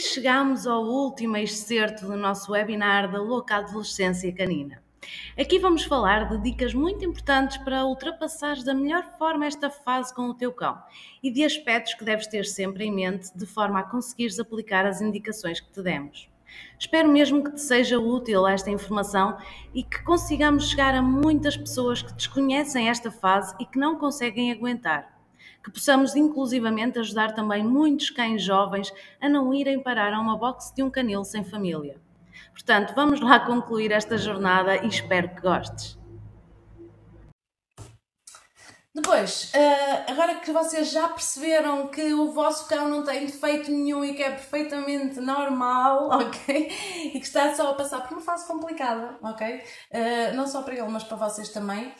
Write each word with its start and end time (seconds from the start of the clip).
Chegamos 0.00 0.66
ao 0.66 0.82
último 0.82 1.36
excerto 1.36 2.06
do 2.06 2.16
nosso 2.16 2.52
webinar 2.52 3.10
da 3.10 3.20
Louca 3.20 3.56
Adolescência 3.56 4.32
Canina. 4.32 4.82
Aqui 5.38 5.58
vamos 5.58 5.84
falar 5.84 6.28
de 6.28 6.42
dicas 6.42 6.72
muito 6.72 7.04
importantes 7.04 7.58
para 7.58 7.84
ultrapassar 7.84 8.56
da 8.62 8.72
melhor 8.72 9.04
forma 9.18 9.46
esta 9.46 9.68
fase 9.68 10.14
com 10.14 10.22
o 10.22 10.34
teu 10.34 10.52
cão 10.52 10.78
e 11.22 11.30
de 11.30 11.44
aspectos 11.44 11.94
que 11.94 12.04
deves 12.04 12.26
ter 12.26 12.44
sempre 12.44 12.84
em 12.84 12.92
mente 12.92 13.30
de 13.36 13.44
forma 13.44 13.80
a 13.80 13.82
conseguires 13.82 14.40
aplicar 14.40 14.86
as 14.86 15.02
indicações 15.02 15.60
que 15.60 15.70
te 15.70 15.82
demos. 15.82 16.28
Espero 16.78 17.08
mesmo 17.08 17.44
que 17.44 17.52
te 17.52 17.60
seja 17.60 17.98
útil 17.98 18.46
esta 18.46 18.70
informação 18.70 19.36
e 19.74 19.82
que 19.82 20.02
consigamos 20.02 20.70
chegar 20.70 20.94
a 20.94 21.02
muitas 21.02 21.56
pessoas 21.56 22.02
que 22.02 22.12
desconhecem 22.14 22.88
esta 22.88 23.10
fase 23.10 23.54
e 23.60 23.66
que 23.66 23.78
não 23.78 23.96
conseguem 23.96 24.50
aguentar 24.50 25.19
que 25.62 25.70
possamos 25.70 26.16
inclusivamente 26.16 26.98
ajudar 26.98 27.34
também 27.34 27.62
muitos 27.62 28.10
cães 28.10 28.42
jovens 28.42 28.92
a 29.20 29.28
não 29.28 29.52
irem 29.52 29.82
parar 29.82 30.12
a 30.12 30.20
uma 30.20 30.36
box 30.36 30.72
de 30.74 30.82
um 30.82 30.90
canil 30.90 31.24
sem 31.24 31.44
família. 31.44 32.00
Portanto, 32.52 32.94
vamos 32.94 33.20
lá 33.20 33.40
concluir 33.40 33.92
esta 33.92 34.16
jornada 34.18 34.76
e 34.76 34.88
espero 34.88 35.28
que 35.28 35.40
gostes. 35.40 36.00
Depois, 38.92 39.52
eh, 39.54 40.10
agora 40.10 40.34
que 40.40 40.50
vocês 40.50 40.90
já 40.90 41.08
perceberam 41.08 41.86
que 41.86 42.12
o 42.12 42.32
vosso 42.32 42.66
cão 42.66 42.88
não 42.88 43.04
tem 43.04 43.24
defeito 43.24 43.70
nenhum 43.70 44.04
e 44.04 44.14
que 44.14 44.22
é 44.22 44.30
perfeitamente 44.30 45.20
normal, 45.20 46.08
ok? 46.20 46.68
E 47.04 47.10
que 47.12 47.24
está 47.24 47.54
só 47.54 47.70
a 47.70 47.74
passar 47.74 48.00
por 48.00 48.14
uma 48.14 48.20
fase 48.20 48.48
complicada, 48.48 49.16
ok? 49.22 49.62
Eh, 49.92 50.32
não 50.32 50.44
só 50.44 50.62
para 50.62 50.74
ele, 50.74 50.88
mas 50.88 51.04
para 51.04 51.16
vocês 51.16 51.50
também. 51.50 51.94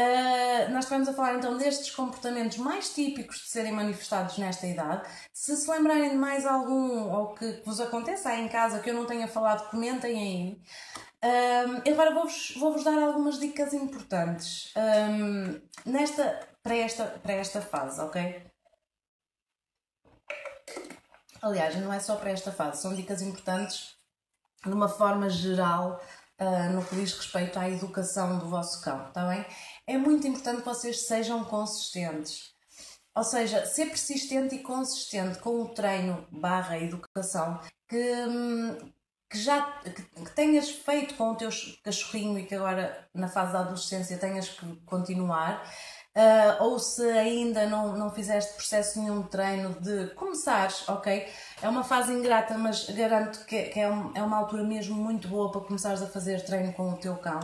Uh, 0.00 0.70
nós 0.70 0.84
estivemos 0.84 1.08
a 1.08 1.12
falar 1.12 1.34
então 1.34 1.58
destes 1.58 1.90
comportamentos 1.90 2.56
mais 2.56 2.94
típicos 2.94 3.40
de 3.40 3.48
serem 3.50 3.72
manifestados 3.72 4.38
nesta 4.38 4.66
idade. 4.66 5.06
Se 5.30 5.54
se 5.54 5.70
lembrarem 5.70 6.10
de 6.10 6.16
mais 6.16 6.46
algum 6.46 7.10
ou 7.12 7.34
que, 7.34 7.54
que 7.54 7.66
vos 7.66 7.78
aconteça 7.80 8.30
aí 8.30 8.42
em 8.42 8.48
casa 8.48 8.80
que 8.80 8.88
eu 8.88 8.94
não 8.94 9.04
tenha 9.04 9.28
falado, 9.28 9.68
comentem 9.68 10.18
aí. 10.18 10.62
Um, 11.22 11.92
agora 11.92 12.14
vou-vos 12.14 12.54
vou 12.56 12.82
dar 12.82 12.98
algumas 13.02 13.38
dicas 13.38 13.74
importantes 13.74 14.72
um, 14.74 15.60
nesta, 15.84 16.48
para, 16.62 16.76
esta, 16.76 17.04
para 17.04 17.34
esta 17.34 17.60
fase, 17.60 18.00
ok? 18.00 18.50
Aliás, 21.42 21.76
não 21.76 21.92
é 21.92 22.00
só 22.00 22.16
para 22.16 22.30
esta 22.30 22.50
fase, 22.50 22.80
são 22.80 22.94
dicas 22.94 23.20
importantes 23.20 23.96
de 24.64 24.72
uma 24.72 24.88
forma 24.88 25.28
geral 25.28 26.00
uh, 26.40 26.72
no 26.72 26.84
que 26.84 26.96
diz 26.96 27.12
respeito 27.12 27.58
à 27.58 27.68
educação 27.68 28.38
do 28.38 28.48
vosso 28.48 28.82
cão, 28.82 29.08
está 29.08 29.28
bem? 29.28 29.44
É 29.90 29.98
muito 29.98 30.26
importante 30.26 30.62
que 30.62 30.68
vocês 30.68 31.06
sejam 31.06 31.44
consistentes. 31.44 32.52
Ou 33.14 33.24
seja, 33.24 33.66
ser 33.66 33.86
persistente 33.86 34.54
e 34.54 34.62
consistente 34.62 35.38
com 35.40 35.62
o 35.62 35.68
treino 35.68 36.26
barra 36.30 36.78
educação 36.78 37.58
que, 37.88 37.98
que 39.28 39.38
já 39.38 39.80
que, 39.82 39.90
que 39.90 40.30
tenhas 40.30 40.70
feito 40.70 41.14
com 41.16 41.32
o 41.32 41.34
teu 41.34 41.50
cachorrinho 41.82 42.38
e 42.38 42.46
que 42.46 42.54
agora 42.54 43.08
na 43.12 43.26
fase 43.26 43.52
da 43.52 43.60
adolescência 43.60 44.16
tenhas 44.16 44.48
que 44.48 44.76
continuar. 44.86 45.68
Uh, 46.16 46.64
ou 46.64 46.78
se 46.78 47.08
ainda 47.10 47.66
não, 47.66 47.96
não 47.96 48.10
fizeste 48.10 48.54
processo 48.54 49.00
nenhum 49.00 49.22
de 49.22 49.28
treino 49.28 49.80
de 49.80 50.08
começares, 50.14 50.88
ok? 50.88 51.28
É 51.62 51.68
uma 51.68 51.84
fase 51.84 52.12
ingrata, 52.12 52.58
mas 52.58 52.90
garanto 52.90 53.44
que, 53.44 53.62
que 53.64 53.78
é, 53.78 53.88
um, 53.88 54.12
é 54.16 54.22
uma 54.22 54.38
altura 54.38 54.64
mesmo 54.64 54.96
muito 54.96 55.28
boa 55.28 55.52
para 55.52 55.60
começares 55.60 56.02
a 56.02 56.08
fazer 56.08 56.44
treino 56.44 56.72
com 56.72 56.90
o 56.90 56.96
teu 56.96 57.16
cão. 57.16 57.40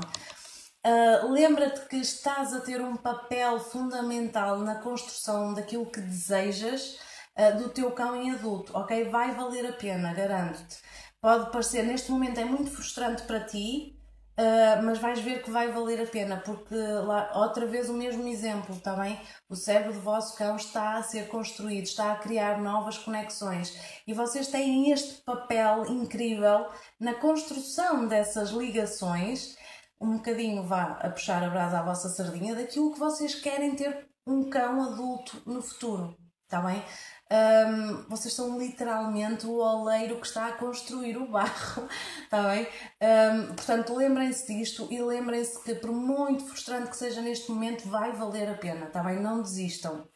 Uh, 0.87 1.33
Lembra-te 1.33 1.81
que 1.89 1.97
estás 1.97 2.55
a 2.55 2.61
ter 2.61 2.81
um 2.81 2.95
papel 2.95 3.59
fundamental 3.59 4.59
na 4.59 4.77
construção 4.77 5.53
daquilo 5.53 5.85
que 5.85 6.01
desejas 6.01 6.97
uh, 7.37 7.59
do 7.59 7.71
teu 7.71 7.91
cão 7.91 8.15
em 8.15 8.31
adulto, 8.31 8.71
ok? 8.73 9.03
Vai 9.07 9.35
valer 9.35 9.67
a 9.67 9.73
pena, 9.73 10.15
garanto-te. 10.15 10.77
Pode 11.21 11.51
parecer, 11.51 11.83
neste 11.83 12.13
momento 12.13 12.39
é 12.39 12.45
muito 12.45 12.71
frustrante 12.71 13.25
para 13.25 13.41
ti, 13.41 13.99
uh, 14.39 14.81
mas 14.85 14.99
vais 14.99 15.19
ver 15.19 15.43
que 15.43 15.51
vai 15.51 15.73
valer 15.73 16.01
a 16.01 16.07
pena, 16.07 16.37
porque 16.37 16.77
lá, 16.77 17.33
outra 17.35 17.67
vez 17.67 17.89
o 17.89 17.95
mesmo 17.95 18.25
exemplo, 18.29 18.77
está 18.77 18.95
bem? 18.95 19.21
O 19.49 19.57
cérebro 19.57 19.93
do 19.93 20.01
vosso 20.01 20.37
cão 20.37 20.55
está 20.55 20.99
a 20.99 21.03
ser 21.03 21.27
construído, 21.27 21.87
está 21.87 22.13
a 22.13 22.19
criar 22.19 22.61
novas 22.61 22.97
conexões 22.97 23.77
e 24.07 24.15
vocês 24.15 24.47
têm 24.47 24.93
este 24.93 25.21
papel 25.23 25.85
incrível 25.87 26.69
na 27.01 27.15
construção 27.15 28.07
dessas 28.07 28.51
ligações 28.51 29.57
um 30.01 30.17
bocadinho 30.17 30.63
vá 30.63 30.99
a 31.01 31.11
puxar 31.11 31.43
a 31.43 31.51
brasa 31.51 31.79
à 31.79 31.83
vossa 31.83 32.09
sardinha 32.09 32.55
daquilo 32.55 32.93
que 32.93 32.99
vocês 32.99 33.35
querem 33.35 33.75
ter 33.75 34.09
um 34.27 34.51
cão 34.51 34.83
adulto 34.83 35.43
no 35.47 35.63
futuro, 35.63 36.17
está 36.45 36.61
bem? 36.61 36.83
Um, 37.29 38.09
vocês 38.09 38.35
são 38.35 38.59
literalmente 38.59 39.47
o 39.47 39.57
oleiro 39.57 40.21
que 40.21 40.27
está 40.27 40.47
a 40.47 40.53
construir 40.53 41.17
o 41.17 41.29
barro, 41.29 41.89
está 42.23 42.43
bem? 42.51 42.69
Um, 43.03 43.55
portanto, 43.55 43.95
lembrem-se 43.95 44.47
disto 44.47 44.87
e 44.91 45.01
lembrem-se 45.01 45.63
que, 45.65 45.75
por 45.75 45.93
muito 45.93 46.47
frustrante 46.47 46.91
que 46.91 46.97
seja 46.97 47.21
neste 47.21 47.51
momento, 47.51 47.89
vai 47.89 48.13
valer 48.13 48.49
a 48.49 48.55
pena, 48.55 48.87
está 48.87 49.03
bem? 49.03 49.21
Não 49.21 49.43
desistam, 49.43 50.09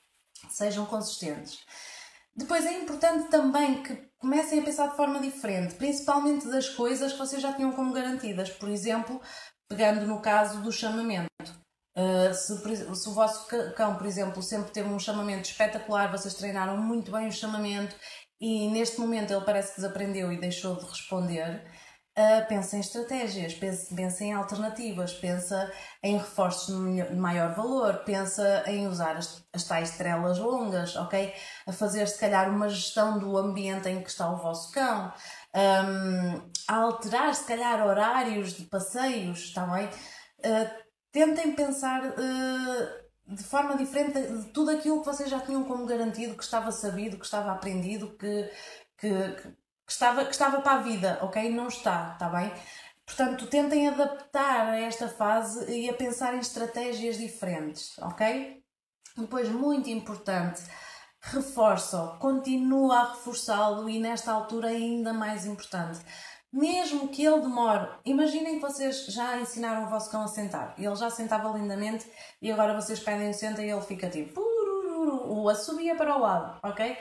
sejam 0.49 0.87
consistentes. 0.87 1.59
Depois 2.37 2.65
é 2.65 2.79
importante 2.79 3.29
também 3.29 3.83
que 3.83 4.09
comecem 4.19 4.61
a 4.61 4.63
pensar 4.63 4.89
de 4.89 4.97
forma 4.97 5.19
diferente, 5.19 5.75
principalmente 5.75 6.47
das 6.47 6.69
coisas 6.69 7.13
que 7.13 7.19
vocês 7.19 7.43
já 7.43 7.53
tinham 7.53 7.73
como 7.73 7.93
garantidas. 7.93 8.51
Por 8.51 8.69
exemplo, 8.69 9.21
pegando 9.71 10.05
no 10.05 10.21
caso 10.21 10.61
do 10.61 10.73
chamamento. 10.73 11.31
Uh, 11.97 12.35
se, 12.35 12.57
se, 12.97 13.09
o 13.09 13.15
vosso 13.15 13.47
cão, 13.77 13.97
por 13.97 14.07
exemplo, 14.07 14.43
sempre 14.43 14.73
teve 14.73 14.89
um 14.89 14.99
chamamento 14.99 15.49
espetacular, 15.49 16.11
vocês 16.11 16.35
treinaram 16.35 16.77
muito 16.77 17.13
bem 17.13 17.29
o 17.29 17.33
chamamento 17.33 17.95
e 18.41 18.69
neste 18.69 18.99
momento 18.99 19.33
ele 19.33 19.45
parece 19.45 19.71
que 19.75 19.81
desaprendeu 19.81 20.33
e 20.33 20.41
deixou 20.41 20.77
de 20.77 20.85
responder, 20.87 21.65
uh, 22.19 22.49
pensa 22.49 22.77
em 22.77 22.81
estratégias, 22.81 23.55
pensa, 23.55 23.95
pensa 23.95 24.25
em 24.25 24.33
alternativas, 24.33 25.13
pensa 25.15 25.73
em 26.03 26.17
reforços 26.17 26.75
de 26.75 27.15
maior 27.17 27.55
valor, 27.55 27.99
pensa 28.05 28.65
em 28.67 28.89
usar 28.89 29.17
as, 29.17 29.45
as 29.53 29.65
tais 29.65 29.97
trelas 29.97 30.39
longas, 30.39 30.97
ok? 30.97 31.33
A 31.67 31.73
fazer 31.73 32.07
se 32.09 32.19
calhar 32.19 32.49
uma 32.49 32.69
gestão 32.69 33.19
do 33.19 33.37
ambiente 33.37 33.89
em 33.89 34.03
que 34.03 34.11
está 34.11 34.31
o 34.31 34.37
vosso 34.37 34.73
cão 34.73 35.13
um, 35.55 36.51
a 36.69 36.77
alterar, 36.77 37.35
se 37.35 37.45
calhar, 37.45 37.87
horários 37.87 38.55
de 38.55 38.65
passeios, 38.65 39.39
está 39.39 39.67
bem? 39.67 39.87
Uh, 40.39 40.71
tentem 41.13 41.53
pensar 41.55 42.05
uh, 42.05 43.35
de 43.35 43.43
forma 43.43 43.77
diferente 43.77 44.21
de 44.21 44.53
tudo 44.53 44.71
aquilo 44.71 45.01
que 45.01 45.07
vocês 45.07 45.29
já 45.29 45.41
tinham 45.41 45.65
como 45.65 45.87
garantido, 45.87 46.37
que 46.37 46.45
estava 46.45 46.71
sabido, 46.73 47.19
que 47.19 47.25
estava 47.25 47.53
aprendido, 47.53 48.17
que, 48.17 48.51
que, 48.99 49.33
que, 49.33 49.53
estava, 49.89 50.25
que 50.25 50.33
estava 50.33 50.61
para 50.61 50.79
a 50.79 50.83
vida, 50.83 51.19
ok? 51.23 51.51
Não 51.51 51.69
está, 51.69 52.13
está 52.13 52.29
bem? 52.29 52.53
Portanto, 53.05 53.47
tentem 53.49 53.89
adaptar 53.89 54.69
a 54.69 54.81
esta 54.81 55.09
fase 55.09 55.69
e 55.71 55.91
a 55.91 55.95
pensar 55.95 56.35
em 56.35 56.39
estratégias 56.39 57.19
diferentes, 57.19 57.99
ok? 57.99 58.63
Depois, 59.17 59.49
muito 59.49 59.91
importante, 59.91 60.63
reforça-o, 61.21 62.19
continua 62.19 62.99
a 62.99 63.11
reforçá-lo 63.11 63.89
e 63.89 63.99
nesta 63.99 64.33
altura 64.33 64.69
ainda 64.69 65.13
mais 65.13 65.45
importante. 65.45 66.01
Mesmo 66.53 67.09
que 67.09 67.25
ele 67.25 67.43
demore, 67.43 67.89
imaginem 68.05 68.57
que 68.57 68.61
vocês 68.61 69.07
já 69.07 69.39
ensinaram 69.39 69.87
o 69.87 69.91
vosso 69.91 70.11
cão 70.11 70.23
a 70.23 70.29
sentar 70.29 70.75
e 70.77 70.85
ele 70.85 70.97
já 70.97 71.09
sentava 71.09 71.57
lindamente 71.57 72.11
e 72.43 72.51
agora 72.51 72.75
vocês 72.75 72.99
pedem 72.99 73.31
o 73.31 73.35
senta 73.35 73.63
e 73.63 73.71
ele 73.71 73.83
fica 73.83 74.11
tipo 74.11 74.41
o 74.41 75.49
assobia 75.49 75.95
para 75.95 76.17
o 76.17 76.21
lado, 76.21 76.59
ok? 76.63 76.97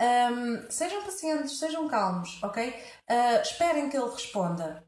Um, 0.00 0.70
sejam 0.70 1.02
pacientes, 1.02 1.58
sejam 1.58 1.88
calmos, 1.88 2.38
ok? 2.42 2.68
Uh, 2.68 3.42
esperem 3.42 3.88
que 3.88 3.96
ele 3.96 4.10
responda. 4.10 4.84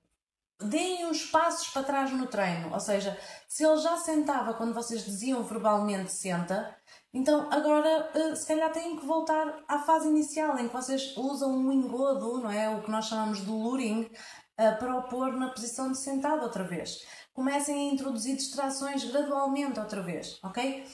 Deem 0.61 1.07
uns 1.07 1.25
passos 1.27 1.69
para 1.69 1.83
trás 1.83 2.11
no 2.13 2.27
treino, 2.27 2.73
ou 2.73 2.81
seja, 2.81 3.19
se 3.49 3.65
ele 3.65 3.77
já 3.79 3.97
sentava 3.97 4.55
quando 4.55 4.75
vocês 4.75 5.05
diziam 5.05 5.43
verbalmente 5.43 6.13
senta, 6.13 6.77
então 7.15 7.49
agora 7.51 8.11
uh, 8.15 8.37
se 8.37 8.47
calhar 8.47 8.73
têm 8.73 8.97
que 8.97 9.07
voltar 9.07 9.63
à 9.69 9.79
fase 9.79 10.09
inicial 10.09 10.59
em 10.59 10.67
que 10.67 10.75
vocês 10.75 11.17
usam 11.17 11.57
um 11.57 11.73
engodo, 11.73 12.39
não 12.39 12.51
é? 12.51 12.69
O 12.69 12.83
que 12.83 12.91
nós 12.91 13.07
chamamos 13.07 13.41
de 13.41 13.49
luring, 13.49 14.03
uh, 14.03 14.79
para 14.79 14.97
o 14.97 15.03
pôr 15.05 15.33
na 15.33 15.51
posição 15.51 15.91
de 15.93 15.99
sentado 15.99 16.43
outra 16.43 16.65
vez. 16.65 17.07
Comecem 17.33 17.91
a 17.91 17.93
introduzir 17.93 18.37
distrações 18.37 19.05
gradualmente 19.05 19.79
outra 19.79 20.03
vez, 20.03 20.39
ok? 20.43 20.85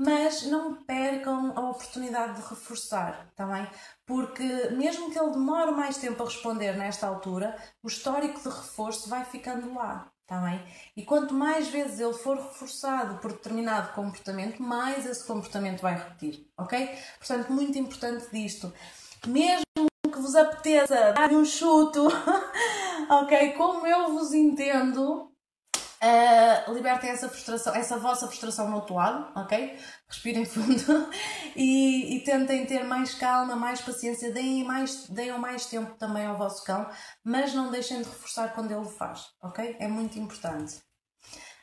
Mas 0.00 0.44
não 0.44 0.82
percam 0.84 1.52
a 1.54 1.68
oportunidade 1.68 2.40
de 2.40 2.48
reforçar, 2.48 3.30
também, 3.36 3.66
tá 3.66 3.72
porque 4.06 4.70
mesmo 4.70 5.10
que 5.10 5.18
ele 5.18 5.32
demore 5.32 5.72
mais 5.72 5.98
tempo 5.98 6.22
a 6.22 6.26
responder 6.26 6.74
nesta 6.74 7.06
altura, 7.06 7.54
o 7.82 7.88
histórico 7.88 8.40
de 8.40 8.48
reforço 8.48 9.10
vai 9.10 9.26
ficando 9.26 9.74
lá. 9.74 10.10
Tá 10.26 10.40
bem? 10.42 10.64
E 10.96 11.04
quanto 11.04 11.34
mais 11.34 11.66
vezes 11.68 11.98
ele 11.98 12.14
for 12.14 12.36
reforçado 12.36 13.18
por 13.18 13.32
determinado 13.32 13.92
comportamento, 13.94 14.62
mais 14.62 15.04
esse 15.04 15.26
comportamento 15.26 15.80
vai 15.80 15.94
repetir, 15.94 16.48
ok? 16.56 16.96
Portanto, 17.18 17.52
muito 17.52 17.76
importante 17.76 18.30
disto. 18.30 18.72
Mesmo 19.26 19.64
que 20.04 20.20
vos 20.20 20.36
apeteça 20.36 21.12
dar 21.14 21.32
um 21.32 21.44
chuto, 21.44 22.06
ok? 23.10 23.54
Como 23.54 23.84
eu 23.84 24.12
vos 24.12 24.32
entendo, 24.32 25.29
Uh, 26.02 26.72
libertem 26.72 27.10
essa 27.10 27.28
frustração, 27.28 27.74
essa 27.74 27.98
vossa 27.98 28.26
frustração 28.26 28.70
no 28.70 28.76
outro 28.76 28.94
lado, 28.94 29.30
ok? 29.38 29.78
Respirem 30.08 30.46
fundo 30.46 31.10
e, 31.54 32.16
e, 32.16 32.24
tentem 32.24 32.64
ter 32.64 32.84
mais 32.84 33.12
calma, 33.14 33.54
mais 33.54 33.82
paciência, 33.82 34.32
deem 34.32 34.64
mais, 34.64 35.06
deem 35.10 35.38
mais 35.38 35.66
tempo 35.66 35.94
também 35.98 36.24
ao 36.24 36.38
vosso 36.38 36.64
cão, 36.64 36.88
mas 37.22 37.52
não 37.52 37.70
deixem 37.70 37.98
de 38.00 38.08
reforçar 38.08 38.54
quando 38.54 38.70
ele 38.70 38.80
o 38.80 38.88
faz, 38.88 39.26
ok? 39.42 39.76
É 39.78 39.86
muito 39.86 40.18
importante. 40.18 40.80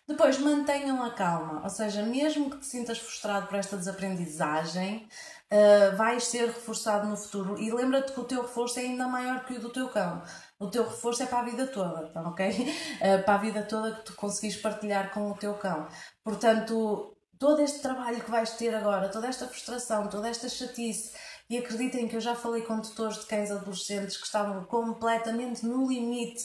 Depois, 0.07 0.37
mantenham 0.37 1.03
a 1.03 1.11
calma, 1.11 1.63
ou 1.63 1.69
seja, 1.69 2.03
mesmo 2.03 2.49
que 2.49 2.59
te 2.59 2.67
sintas 2.67 2.99
frustrado 2.99 3.47
por 3.47 3.57
esta 3.57 3.75
desaprendizagem, 3.75 5.09
uh, 5.51 5.95
vais 5.97 6.25
ser 6.25 6.45
reforçado 6.45 7.07
no 7.07 7.17
futuro 7.17 7.59
e 7.59 7.71
lembra-te 7.71 8.13
que 8.13 8.19
o 8.19 8.23
teu 8.23 8.43
reforço 8.43 8.79
é 8.79 8.83
ainda 8.83 9.07
maior 9.07 9.43
que 9.45 9.55
o 9.55 9.59
do 9.59 9.69
teu 9.69 9.89
cão 9.89 10.23
o 10.59 10.69
teu 10.69 10.83
reforço 10.83 11.23
é 11.23 11.25
para 11.25 11.39
a 11.39 11.43
vida 11.43 11.67
toda, 11.67 12.07
tá 12.09 12.21
ok? 12.21 12.49
Uh, 12.49 13.23
para 13.25 13.35
a 13.35 13.37
vida 13.37 13.63
toda 13.63 13.95
que 13.95 14.05
tu 14.05 14.15
conseguis 14.15 14.57
partilhar 14.57 15.13
com 15.13 15.31
o 15.31 15.37
teu 15.37 15.53
cão. 15.55 15.87
Portanto, 16.23 17.15
todo 17.37 17.61
este 17.61 17.79
trabalho 17.81 18.23
que 18.23 18.31
vais 18.31 18.51
ter 18.51 18.73
agora, 18.73 19.09
toda 19.09 19.27
esta 19.27 19.47
frustração, 19.47 20.09
toda 20.09 20.27
esta 20.27 20.49
chatice, 20.49 21.15
e 21.49 21.57
acreditem 21.57 22.07
que 22.07 22.15
eu 22.15 22.21
já 22.21 22.35
falei 22.35 22.63
com 22.63 22.81
tutores 22.81 23.19
de 23.19 23.25
cães 23.25 23.51
adolescentes 23.51 24.17
que 24.17 24.25
estavam 24.25 24.65
completamente 24.65 25.65
no 25.65 25.87
limite, 25.87 26.43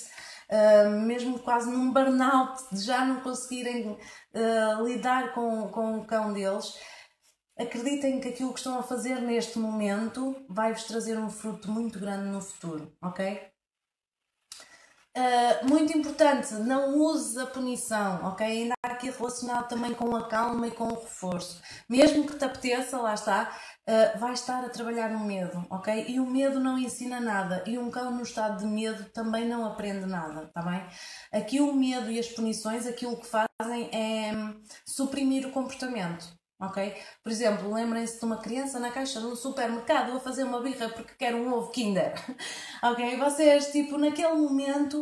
uh, 0.50 0.90
mesmo 0.90 1.38
quase 1.40 1.70
num 1.70 1.92
burnout, 1.92 2.62
de 2.70 2.80
já 2.82 3.04
não 3.04 3.20
conseguirem 3.20 3.90
uh, 3.90 4.86
lidar 4.86 5.32
com, 5.32 5.68
com 5.68 5.98
o 5.98 6.06
cão 6.06 6.32
deles. 6.32 6.74
Acreditem 7.58 8.20
que 8.20 8.28
aquilo 8.28 8.52
que 8.52 8.60
estão 8.60 8.78
a 8.78 8.82
fazer 8.82 9.20
neste 9.20 9.58
momento 9.58 10.36
vai-vos 10.48 10.84
trazer 10.84 11.18
um 11.18 11.28
fruto 11.28 11.70
muito 11.70 11.98
grande 11.98 12.28
no 12.28 12.40
futuro, 12.40 12.94
ok? 13.02 13.51
Uh, 15.14 15.68
muito 15.68 15.96
importante, 15.96 16.54
não 16.54 16.96
use 16.96 17.38
a 17.38 17.44
punição, 17.46 18.24
ok? 18.24 18.46
Ainda 18.46 18.74
aqui 18.82 19.10
relacionado 19.10 19.68
também 19.68 19.92
com 19.92 20.16
a 20.16 20.26
calma 20.26 20.66
e 20.66 20.70
com 20.70 20.84
o 20.84 21.00
reforço. 21.02 21.60
Mesmo 21.86 22.26
que 22.26 22.38
te 22.38 22.44
apeteça, 22.46 22.96
lá 22.98 23.12
está, 23.12 23.54
uh, 23.86 24.18
vai 24.18 24.32
estar 24.32 24.64
a 24.64 24.70
trabalhar 24.70 25.10
no 25.10 25.20
medo, 25.20 25.66
ok? 25.68 26.06
E 26.08 26.18
o 26.18 26.26
medo 26.26 26.58
não 26.58 26.78
ensina 26.78 27.20
nada. 27.20 27.62
E 27.66 27.76
um 27.78 27.90
cão 27.90 28.10
no 28.10 28.22
estado 28.22 28.60
de 28.60 28.66
medo 28.66 29.04
também 29.10 29.46
não 29.46 29.66
aprende 29.66 30.06
nada, 30.06 30.50
tá 30.54 30.62
bem? 30.62 30.82
Aqui 31.30 31.60
o 31.60 31.74
medo 31.74 32.10
e 32.10 32.18
as 32.18 32.28
punições, 32.28 32.86
aquilo 32.86 33.18
que 33.18 33.26
fazem 33.26 33.90
é 33.92 34.32
suprimir 34.86 35.46
o 35.46 35.52
comportamento. 35.52 36.26
Ok? 36.62 36.94
Por 37.24 37.32
exemplo, 37.32 37.74
lembrem-se 37.74 38.20
de 38.20 38.24
uma 38.24 38.36
criança 38.36 38.78
na 38.78 38.92
caixa 38.92 39.18
um 39.18 39.34
supermercado 39.34 40.16
a 40.16 40.20
fazer 40.20 40.44
uma 40.44 40.60
birra 40.60 40.88
porque 40.90 41.14
quer 41.18 41.34
um 41.34 41.52
ovo 41.52 41.72
Kinder. 41.72 42.14
ok? 42.80 43.16
Vocês, 43.16 43.72
tipo, 43.72 43.98
naquele 43.98 44.34
momento, 44.34 45.00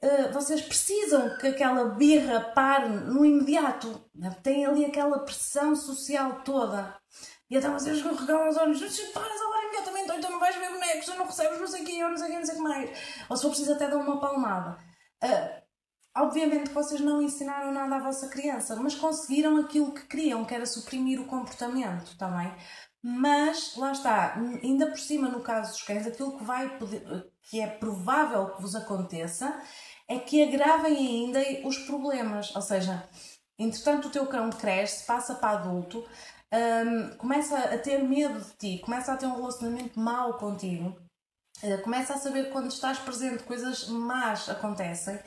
uh, 0.00 0.32
vocês 0.32 0.62
precisam 0.62 1.36
que 1.38 1.48
aquela 1.48 1.86
birra 1.96 2.52
pare 2.54 2.88
no 2.88 3.24
imediato. 3.24 4.08
Tem 4.44 4.64
ali 4.64 4.84
aquela 4.84 5.18
pressão 5.18 5.74
social 5.74 6.42
toda. 6.44 6.96
E 7.50 7.56
então 7.56 7.72
vocês 7.72 7.96
escorregam 7.96 8.48
os 8.48 8.56
olhos, 8.56 8.78
paras 9.12 9.40
agora 9.40 9.64
imediatamente, 9.64 10.10
ou 10.12 10.18
então 10.18 10.30
não 10.30 10.38
vais 10.38 10.54
ver 10.54 10.70
bonecos, 10.70 11.08
ou 11.08 11.16
não 11.16 11.26
recebes 11.26 11.58
não 11.58 11.66
sei 11.66 11.82
o 11.82 11.84
quê, 11.84 12.04
ou 12.04 12.10
não 12.10 12.16
sei 12.16 12.28
o 12.28 12.30
quê, 12.30 12.38
não 12.38 12.46
sei 12.46 12.54
o 12.54 12.58
que 12.58 12.62
mais. 12.62 12.90
Ou 13.28 13.36
se 13.36 13.42
for 13.42 13.48
preciso 13.48 13.72
até 13.72 13.88
dar 13.88 13.96
uma 13.96 14.20
palmada. 14.20 14.78
Uh, 15.20 15.59
Obviamente 16.16 16.68
que 16.68 16.74
vocês 16.74 17.00
não 17.00 17.22
ensinaram 17.22 17.72
nada 17.72 17.96
à 17.96 18.00
vossa 18.00 18.28
criança, 18.28 18.74
mas 18.76 18.94
conseguiram 18.94 19.56
aquilo 19.58 19.92
que 19.92 20.06
queriam, 20.06 20.44
que 20.44 20.54
era 20.54 20.66
suprimir 20.66 21.20
o 21.20 21.26
comportamento, 21.26 22.16
também. 22.18 22.52
Mas 23.02 23.76
lá 23.76 23.92
está, 23.92 24.34
ainda 24.62 24.86
por 24.86 24.98
cima 24.98 25.28
no 25.28 25.40
caso 25.40 25.72
dos 25.72 25.82
cães, 25.82 26.06
aquilo 26.06 26.36
que 26.36 26.44
vai 26.44 26.78
poder, 26.78 27.30
que 27.42 27.60
é 27.60 27.66
provável 27.66 28.54
que 28.54 28.60
vos 28.60 28.74
aconteça 28.74 29.58
é 30.08 30.18
que 30.18 30.42
agravem 30.42 30.96
ainda 30.96 31.40
os 31.66 31.78
problemas. 31.78 32.54
Ou 32.54 32.60
seja, 32.62 33.08
entretanto 33.58 34.08
o 34.08 34.10
teu 34.10 34.26
cão 34.26 34.50
cresce, 34.50 35.06
passa 35.06 35.34
para 35.36 35.58
adulto, 35.58 36.04
um, 36.52 37.16
começa 37.16 37.56
a 37.56 37.78
ter 37.78 37.98
medo 38.02 38.40
de 38.40 38.52
ti, 38.56 38.82
começa 38.84 39.12
a 39.12 39.16
ter 39.16 39.26
um 39.26 39.36
relacionamento 39.36 39.98
mau 39.98 40.34
contigo, 40.34 40.96
uh, 41.62 41.82
começa 41.82 42.14
a 42.14 42.18
saber 42.18 42.50
quando 42.50 42.70
estás 42.70 42.98
presente 42.98 43.44
coisas 43.44 43.88
más 43.88 44.48
acontecem 44.48 45.18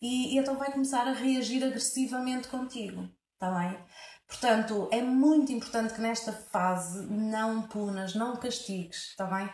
e, 0.00 0.34
e 0.34 0.38
então 0.38 0.56
vai 0.56 0.72
começar 0.72 1.06
a 1.06 1.12
reagir 1.12 1.64
agressivamente 1.64 2.48
contigo, 2.48 3.08
está 3.34 3.50
bem? 3.50 3.78
Portanto, 4.26 4.88
é 4.92 5.02
muito 5.02 5.50
importante 5.50 5.92
que 5.92 6.00
nesta 6.00 6.32
fase 6.32 7.04
não 7.10 7.62
punas, 7.62 8.14
não 8.14 8.36
castigues, 8.36 9.08
está 9.10 9.26
bem? 9.26 9.50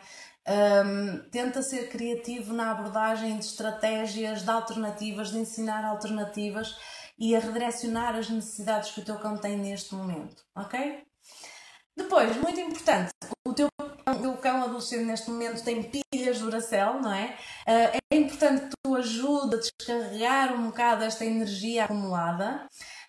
Um, 0.48 1.28
tenta 1.30 1.62
ser 1.62 1.88
criativo 1.88 2.52
na 2.52 2.70
abordagem 2.70 3.38
de 3.38 3.44
estratégias, 3.46 4.42
de 4.42 4.50
alternativas, 4.50 5.30
de 5.30 5.38
ensinar 5.38 5.84
alternativas 5.84 6.78
e 7.18 7.34
a 7.34 7.40
redirecionar 7.40 8.14
as 8.14 8.28
necessidades 8.28 8.90
que 8.90 9.00
o 9.00 9.04
teu 9.04 9.18
cão 9.18 9.38
tem 9.38 9.56
neste 9.56 9.94
momento, 9.94 10.44
ok? 10.54 11.02
Depois, 11.96 12.36
muito 12.36 12.60
importante, 12.60 13.10
o 13.46 13.54
teu 13.54 13.68
o 14.24 14.36
cão 14.36 14.62
adolescente 14.62 15.04
neste 15.04 15.30
momento 15.30 15.64
tem 15.64 15.82
pilhas 15.82 16.38
Duracell, 16.38 17.00
não 17.00 17.12
é? 17.12 17.36
Uh, 17.66 17.98
é 18.12 18.16
importante 18.16 18.62
que 18.62 18.74
tu 18.82 18.94
ajudes 18.94 19.54
a 19.54 19.56
descarregar 19.56 20.54
um 20.54 20.66
bocado 20.66 21.04
esta 21.04 21.24
energia 21.24 21.84
acumulada. 21.84 22.68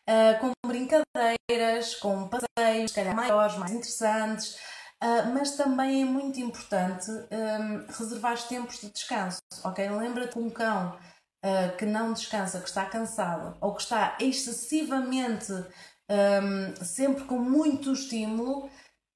Uh, 0.09 0.39
com 0.39 0.51
brincadeiras, 0.65 1.95
com 1.95 2.29
passeios, 2.29 2.91
se 2.91 2.95
calhar 2.95 3.13
maiores, 3.13 3.57
mais 3.57 3.71
interessantes, 3.73 4.55
uh, 5.03 5.33
mas 5.33 5.57
também 5.57 6.01
é 6.01 6.05
muito 6.05 6.39
importante 6.39 7.11
um, 7.11 7.85
reservar 7.91 8.41
tempos 8.47 8.79
de 8.79 8.89
descanso, 8.89 9.41
ok? 9.65 9.89
Lembra-te 9.89 10.33
que 10.33 10.39
um 10.39 10.49
cão 10.49 10.97
uh, 11.43 11.77
que 11.77 11.85
não 11.85 12.13
descansa, 12.13 12.61
que 12.61 12.69
está 12.69 12.85
cansado 12.85 13.57
ou 13.59 13.75
que 13.75 13.81
está 13.81 14.17
excessivamente 14.19 15.51
um, 16.09 16.85
sempre 16.85 17.25
com 17.25 17.37
muito 17.37 17.91
estímulo, 17.91 18.69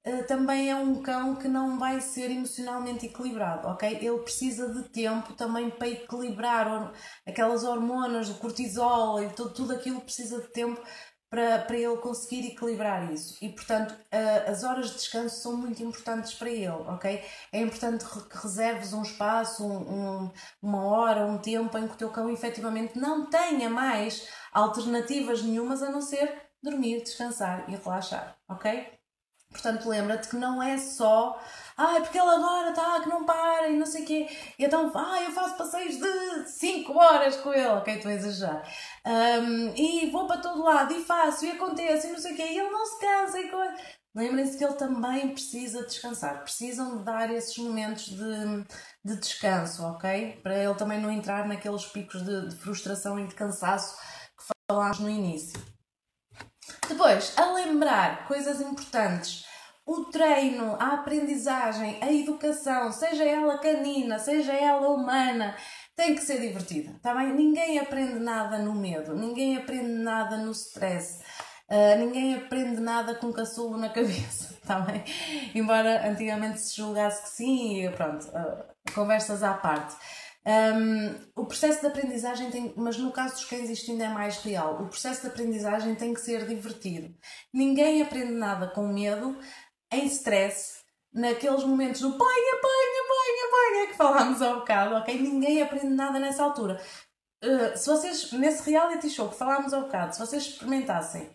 Uh, 0.06 0.26
também 0.26 0.72
é 0.72 0.76
um 0.76 1.00
cão 1.02 1.36
que 1.36 1.48
não 1.48 1.78
vai 1.78 2.02
ser 2.02 2.32
emocionalmente 2.32 3.06
equilibrado, 3.06 3.68
ok? 3.68 4.00
Ele 4.02 4.20
precisa 4.20 4.74
de 4.74 4.90
tempo 4.90 5.34
também 5.34 5.70
para 5.70 5.90
equilibrar 5.90 6.92
aquelas 7.28 7.64
hormonas, 7.64 8.30
o 8.30 8.40
cortisol 8.40 9.22
e 9.22 9.30
tudo, 9.30 9.54
tudo 9.54 9.74
aquilo 9.74 10.02
precisa 10.02 10.42
de 10.42 10.48
tempo 10.48 10.82
para, 11.32 11.60
para 11.60 11.78
ele 11.78 11.96
conseguir 11.98 12.46
equilibrar 12.48 13.12
isso. 13.14 13.38
E, 13.42 13.50
portanto, 13.50 13.92
uh, 13.92 14.52
as 14.52 14.64
horas 14.64 14.90
de 14.90 14.96
descanso 14.96 15.42
são 15.42 15.56
muito 15.56 15.82
importantes 15.82 16.34
para 16.34 16.50
ele, 16.50 16.68
ok? 16.68 17.24
É 17.54 17.62
importante 17.62 18.04
que 18.04 18.38
reserves 18.38 18.92
um 18.94 19.02
espaço, 19.04 19.66
um, 19.66 20.30
uma 20.62 20.84
hora, 20.84 21.26
um 21.26 21.38
tempo 21.38 21.78
em 21.78 21.88
que 21.88 21.94
o 21.94 21.98
teu 21.98 22.10
cão 22.10 22.30
efetivamente 22.30 23.00
não 23.00 23.30
tenha 23.30 23.70
mais 23.70 24.28
alternativas 24.52 25.42
nenhumas 25.42 25.82
a 25.82 25.90
não 25.90 26.02
ser 26.02 26.50
dormir, 26.62 27.02
descansar 27.02 27.66
e 27.70 27.76
relaxar, 27.76 28.38
ok? 28.50 29.01
Portanto, 29.52 29.88
lembra-te 29.88 30.30
que 30.30 30.36
não 30.36 30.64
é 30.64 30.78
só 30.78 31.40
ai, 31.82 32.02
porque 32.02 32.18
ele 32.18 32.30
agora 32.30 32.70
está 32.70 33.02
que 33.02 33.10
não 33.10 33.26
para 33.26 33.70
e 33.70 33.78
não 33.78 33.86
sei 33.86 34.04
o 34.04 34.06
quê. 34.06 34.28
E 34.58 34.64
então, 34.66 34.92
ai, 34.96 35.26
eu 35.26 35.32
faço 35.32 35.58
passeios 35.58 35.98
de 35.98 36.50
5 36.50 36.94
horas 36.94 37.36
com 37.38 37.54
ele, 37.54 37.68
ok, 37.68 37.96
estou 37.96 38.12
a 38.12 38.14
exagerar. 38.14 38.64
Um, 39.06 39.74
e 39.76 40.10
vou 40.12 40.28
para 40.28 40.42
todo 40.42 40.64
lado 40.64 40.94
e 40.94 41.04
faço 41.04 41.46
e 41.46 41.52
acontece 41.52 42.08
e 42.08 42.12
não 42.12 42.20
sei 42.20 42.34
o 42.34 42.36
quê. 42.36 42.44
E 42.44 42.60
ele 42.60 42.70
não 42.70 42.86
se 42.86 43.00
cansa 43.00 43.40
e 43.40 43.50
coisa. 43.50 43.76
Lembrem-se 44.14 44.58
que 44.58 44.64
ele 44.66 44.74
também 44.74 45.30
precisa 45.30 45.86
descansar, 45.86 46.44
precisam 46.44 46.98
de 46.98 47.06
dar 47.06 47.32
esses 47.32 47.58
momentos 47.58 48.08
de, 48.08 48.66
de 49.06 49.16
descanso, 49.16 49.84
ok? 49.84 50.42
Para 50.44 50.58
ele 50.58 50.76
também 50.76 51.00
não 51.00 51.10
entrar 51.10 51.48
naqueles 51.48 51.86
picos 51.86 52.22
de, 52.24 52.50
de 52.50 52.56
frustração 52.58 53.18
e 53.18 53.28
de 53.28 53.34
cansaço 53.34 53.96
que 54.38 54.54
falámos 54.70 55.00
no 55.00 55.10
início. 55.10 55.58
Depois, 56.92 57.34
a 57.38 57.54
lembrar 57.54 58.28
coisas 58.28 58.60
importantes. 58.60 59.46
O 59.86 60.06
treino, 60.06 60.76
a 60.78 60.96
aprendizagem, 60.96 61.98
a 62.02 62.12
educação, 62.12 62.92
seja 62.92 63.24
ela 63.24 63.58
canina, 63.60 64.20
seja 64.20 64.52
ela 64.52 64.90
humana, 64.90 65.56
tem 65.96 66.14
que 66.14 66.22
ser 66.22 66.42
divertida, 66.42 67.00
tá 67.02 67.16
bem? 67.16 67.34
Ninguém 67.34 67.80
aprende 67.80 68.20
nada 68.20 68.58
no 68.58 68.76
medo, 68.76 69.16
ninguém 69.16 69.56
aprende 69.56 69.90
nada 69.90 70.36
no 70.36 70.52
stress, 70.52 71.22
uh, 71.70 71.98
ninguém 71.98 72.36
aprende 72.36 72.82
nada 72.82 73.16
com 73.16 73.32
caçulo 73.32 73.78
na 73.78 73.88
cabeça, 73.90 74.60
tá 74.68 74.82
bem? 74.82 75.04
Embora 75.56 76.10
antigamente 76.10 76.60
se 76.60 76.76
julgasse 76.76 77.24
que 77.24 77.30
sim, 77.30 77.86
e 77.86 77.90
pronto, 77.90 78.28
uh, 78.28 78.94
conversas 78.94 79.44
à 79.44 79.54
parte. 79.54 79.96
Um, 80.44 81.42
o 81.42 81.46
processo 81.46 81.82
de 81.82 81.88
aprendizagem 81.88 82.50
tem, 82.50 82.74
mas 82.76 82.98
no 82.98 83.12
caso 83.12 83.36
dos 83.36 83.46
cães 83.46 83.70
isto 83.70 83.92
ainda 83.92 84.06
é 84.06 84.10
mais 84.10 84.38
real. 84.38 84.82
O 84.82 84.88
processo 84.88 85.22
de 85.22 85.28
aprendizagem 85.28 85.94
tem 85.96 86.14
que 86.14 86.22
ser 86.22 86.48
divertido. 86.48 87.16
Ninguém 87.54 88.02
aprende 88.02 88.32
nada 88.32 88.68
com 88.68 88.88
medo, 88.88 89.38
em 89.92 90.06
stress, 90.08 90.82
naqueles 91.14 91.64
momentos 91.64 92.02
do 92.02 92.12
ponha, 92.14 92.60
ponha, 92.62 93.04
ponha, 93.08 93.52
ponha 93.52 93.88
que 93.88 93.98
falámos 93.98 94.42
há 94.42 94.56
bocado, 94.56 94.96
ok? 94.96 95.22
Ninguém 95.22 95.62
aprende 95.62 95.94
nada 95.94 96.20
nessa 96.20 96.44
altura. 96.44 96.82
Uh, 97.44 97.78
se 97.78 97.88
vocês, 97.88 98.32
nesse 98.32 98.70
reality 98.70 99.10
show 99.10 99.30
que 99.30 99.38
falámos 99.38 99.74
há 99.74 99.80
bocado, 99.80 100.14
se 100.14 100.20
vocês 100.20 100.44
experimentassem 100.44 101.30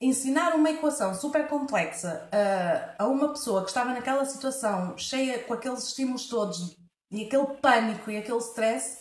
ensinar 0.00 0.54
uma 0.54 0.70
equação 0.70 1.14
super 1.14 1.46
complexa 1.48 2.28
uh, 2.28 2.94
a 2.98 3.06
uma 3.06 3.30
pessoa 3.30 3.62
que 3.62 3.68
estava 3.68 3.92
naquela 3.92 4.24
situação 4.24 4.98
cheia 4.98 5.38
com 5.44 5.54
aqueles 5.54 5.86
estímulos 5.86 6.28
todos 6.28 6.76
e 7.14 7.26
aquele 7.26 7.46
pânico 7.62 8.10
e 8.10 8.16
aquele 8.16 8.38
stress, 8.38 8.98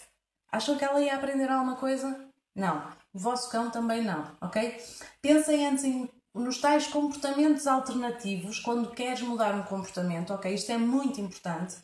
acham 0.52 0.78
que 0.78 0.86
ela 0.86 1.02
ia 1.02 1.16
aprender 1.16 1.50
alguma 1.50 1.76
coisa? 1.76 2.30
Não. 2.56 2.88
O 3.12 3.18
vosso 3.18 3.50
cão 3.50 3.72
também 3.72 4.04
não, 4.04 4.24
ok? 4.40 4.78
Pensem 5.20 5.68
antes 5.68 5.84
em, 5.84 6.08
nos 6.34 6.62
tais 6.62 6.86
comportamentos 6.88 7.66
alternativos 7.66 8.60
quando 8.60 8.92
queres 8.92 9.22
mudar 9.22 9.56
um 9.56 9.64
comportamento, 9.64 10.32
ok? 10.32 10.54
Isto 10.54 10.72
é 10.72 10.78
muito 10.78 11.20
importante. 11.20 11.76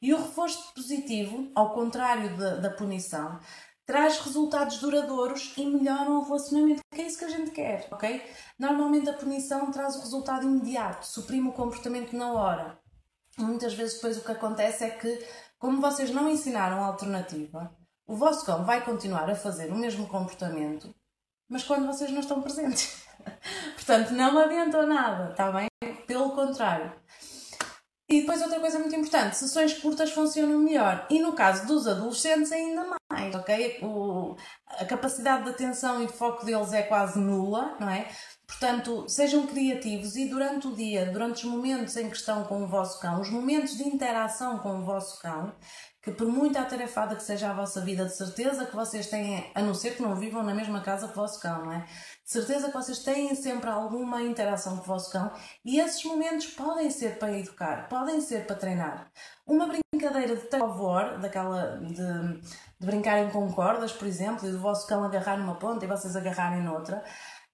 E 0.00 0.14
o 0.14 0.16
reforço 0.16 0.72
positivo, 0.74 1.50
ao 1.54 1.74
contrário 1.74 2.34
da, 2.36 2.56
da 2.56 2.70
punição, 2.70 3.38
traz 3.84 4.18
resultados 4.20 4.78
duradouros 4.78 5.52
e 5.58 5.66
melhoram 5.66 6.18
o 6.18 6.24
relacionamento, 6.24 6.80
que 6.94 7.02
é 7.02 7.06
isso 7.06 7.18
que 7.18 7.26
a 7.26 7.30
gente 7.30 7.50
quer, 7.50 7.88
ok? 7.90 8.22
Normalmente 8.58 9.10
a 9.10 9.14
punição 9.14 9.70
traz 9.70 9.96
o 9.96 10.00
resultado 10.00 10.46
imediato, 10.46 11.06
suprime 11.06 11.48
o 11.48 11.52
comportamento 11.52 12.16
na 12.16 12.32
hora. 12.32 12.78
Muitas 13.36 13.74
vezes 13.74 13.96
depois 13.96 14.16
o 14.16 14.24
que 14.24 14.32
acontece 14.32 14.84
é 14.84 14.90
que 14.90 15.26
como 15.64 15.80
vocês 15.80 16.10
não 16.10 16.28
ensinaram 16.28 16.84
a 16.84 16.88
alternativa, 16.88 17.74
o 18.06 18.14
vosso 18.14 18.44
cão 18.44 18.66
vai 18.66 18.84
continuar 18.84 19.30
a 19.30 19.34
fazer 19.34 19.72
o 19.72 19.74
mesmo 19.74 20.06
comportamento, 20.06 20.94
mas 21.48 21.64
quando 21.64 21.86
vocês 21.86 22.10
não 22.10 22.20
estão 22.20 22.42
presentes. 22.42 23.02
Portanto, 23.74 24.10
não 24.10 24.38
adiantou 24.38 24.86
nada, 24.86 25.30
está 25.30 25.50
bem? 25.50 25.66
Pelo 26.06 26.32
contrário. 26.32 26.92
E 28.06 28.20
depois 28.20 28.42
outra 28.42 28.60
coisa 28.60 28.78
muito 28.78 28.94
importante, 28.94 29.38
sessões 29.38 29.72
curtas 29.72 30.10
funcionam 30.10 30.58
melhor. 30.58 31.06
E 31.08 31.18
no 31.18 31.32
caso 31.32 31.66
dos 31.66 31.86
adolescentes 31.86 32.52
ainda 32.52 32.86
mais, 33.10 33.34
ok? 33.34 33.78
O, 33.82 34.36
a 34.68 34.84
capacidade 34.84 35.44
de 35.44 35.50
atenção 35.50 36.02
e 36.02 36.06
de 36.06 36.12
foco 36.12 36.44
deles 36.44 36.74
é 36.74 36.82
quase 36.82 37.18
nula, 37.18 37.74
não 37.80 37.88
é? 37.88 38.06
Portanto, 38.46 39.06
sejam 39.08 39.46
criativos 39.46 40.16
e 40.16 40.28
durante 40.28 40.66
o 40.68 40.74
dia, 40.74 41.06
durante 41.06 41.44
os 41.46 41.50
momentos 41.50 41.96
em 41.96 42.10
que 42.10 42.16
estão 42.16 42.44
com 42.44 42.62
o 42.62 42.66
vosso 42.66 43.00
cão, 43.00 43.20
os 43.20 43.30
momentos 43.30 43.76
de 43.76 43.84
interação 43.84 44.58
com 44.58 44.80
o 44.80 44.84
vosso 44.84 45.18
cão, 45.20 45.54
que 46.02 46.12
por 46.12 46.28
muito 46.28 46.58
atarefada 46.58 47.16
que 47.16 47.22
seja 47.22 47.50
a 47.50 47.54
vossa 47.54 47.80
vida, 47.80 48.04
de 48.04 48.14
certeza 48.14 48.66
que 48.66 48.76
vocês 48.76 49.06
têm, 49.06 49.50
a 49.54 49.62
não 49.62 49.72
ser 49.72 49.96
que 49.96 50.02
não 50.02 50.14
vivam 50.14 50.42
na 50.42 50.54
mesma 50.54 50.82
casa 50.82 51.06
que 51.08 51.14
o 51.14 51.16
vosso 51.16 51.40
cão, 51.40 51.64
não 51.64 51.72
é? 51.72 51.78
De 51.78 52.30
certeza 52.30 52.68
que 52.68 52.74
vocês 52.74 52.98
têm 52.98 53.34
sempre 53.34 53.70
alguma 53.70 54.22
interação 54.22 54.76
com 54.76 54.82
o 54.82 54.86
vosso 54.86 55.10
cão 55.10 55.32
e 55.64 55.80
esses 55.80 56.04
momentos 56.04 56.48
podem 56.48 56.90
ser 56.90 57.18
para 57.18 57.38
educar, 57.38 57.88
podem 57.88 58.20
ser 58.20 58.46
para 58.46 58.56
treinar. 58.56 59.10
Uma 59.46 59.66
brincadeira 59.66 60.36
de 60.36 60.42
tug 60.42 61.20
daquela 61.22 61.78
de, 61.78 61.94
de 62.78 62.86
brincarem 62.86 63.30
com 63.30 63.50
cordas, 63.50 63.92
por 63.92 64.06
exemplo, 64.06 64.46
e 64.46 64.52
do 64.52 64.60
vosso 64.60 64.86
cão 64.86 65.04
agarrar 65.04 65.38
numa 65.38 65.54
ponta 65.54 65.86
e 65.86 65.88
vocês 65.88 66.14
agarrarem 66.14 66.62
noutra 66.62 67.02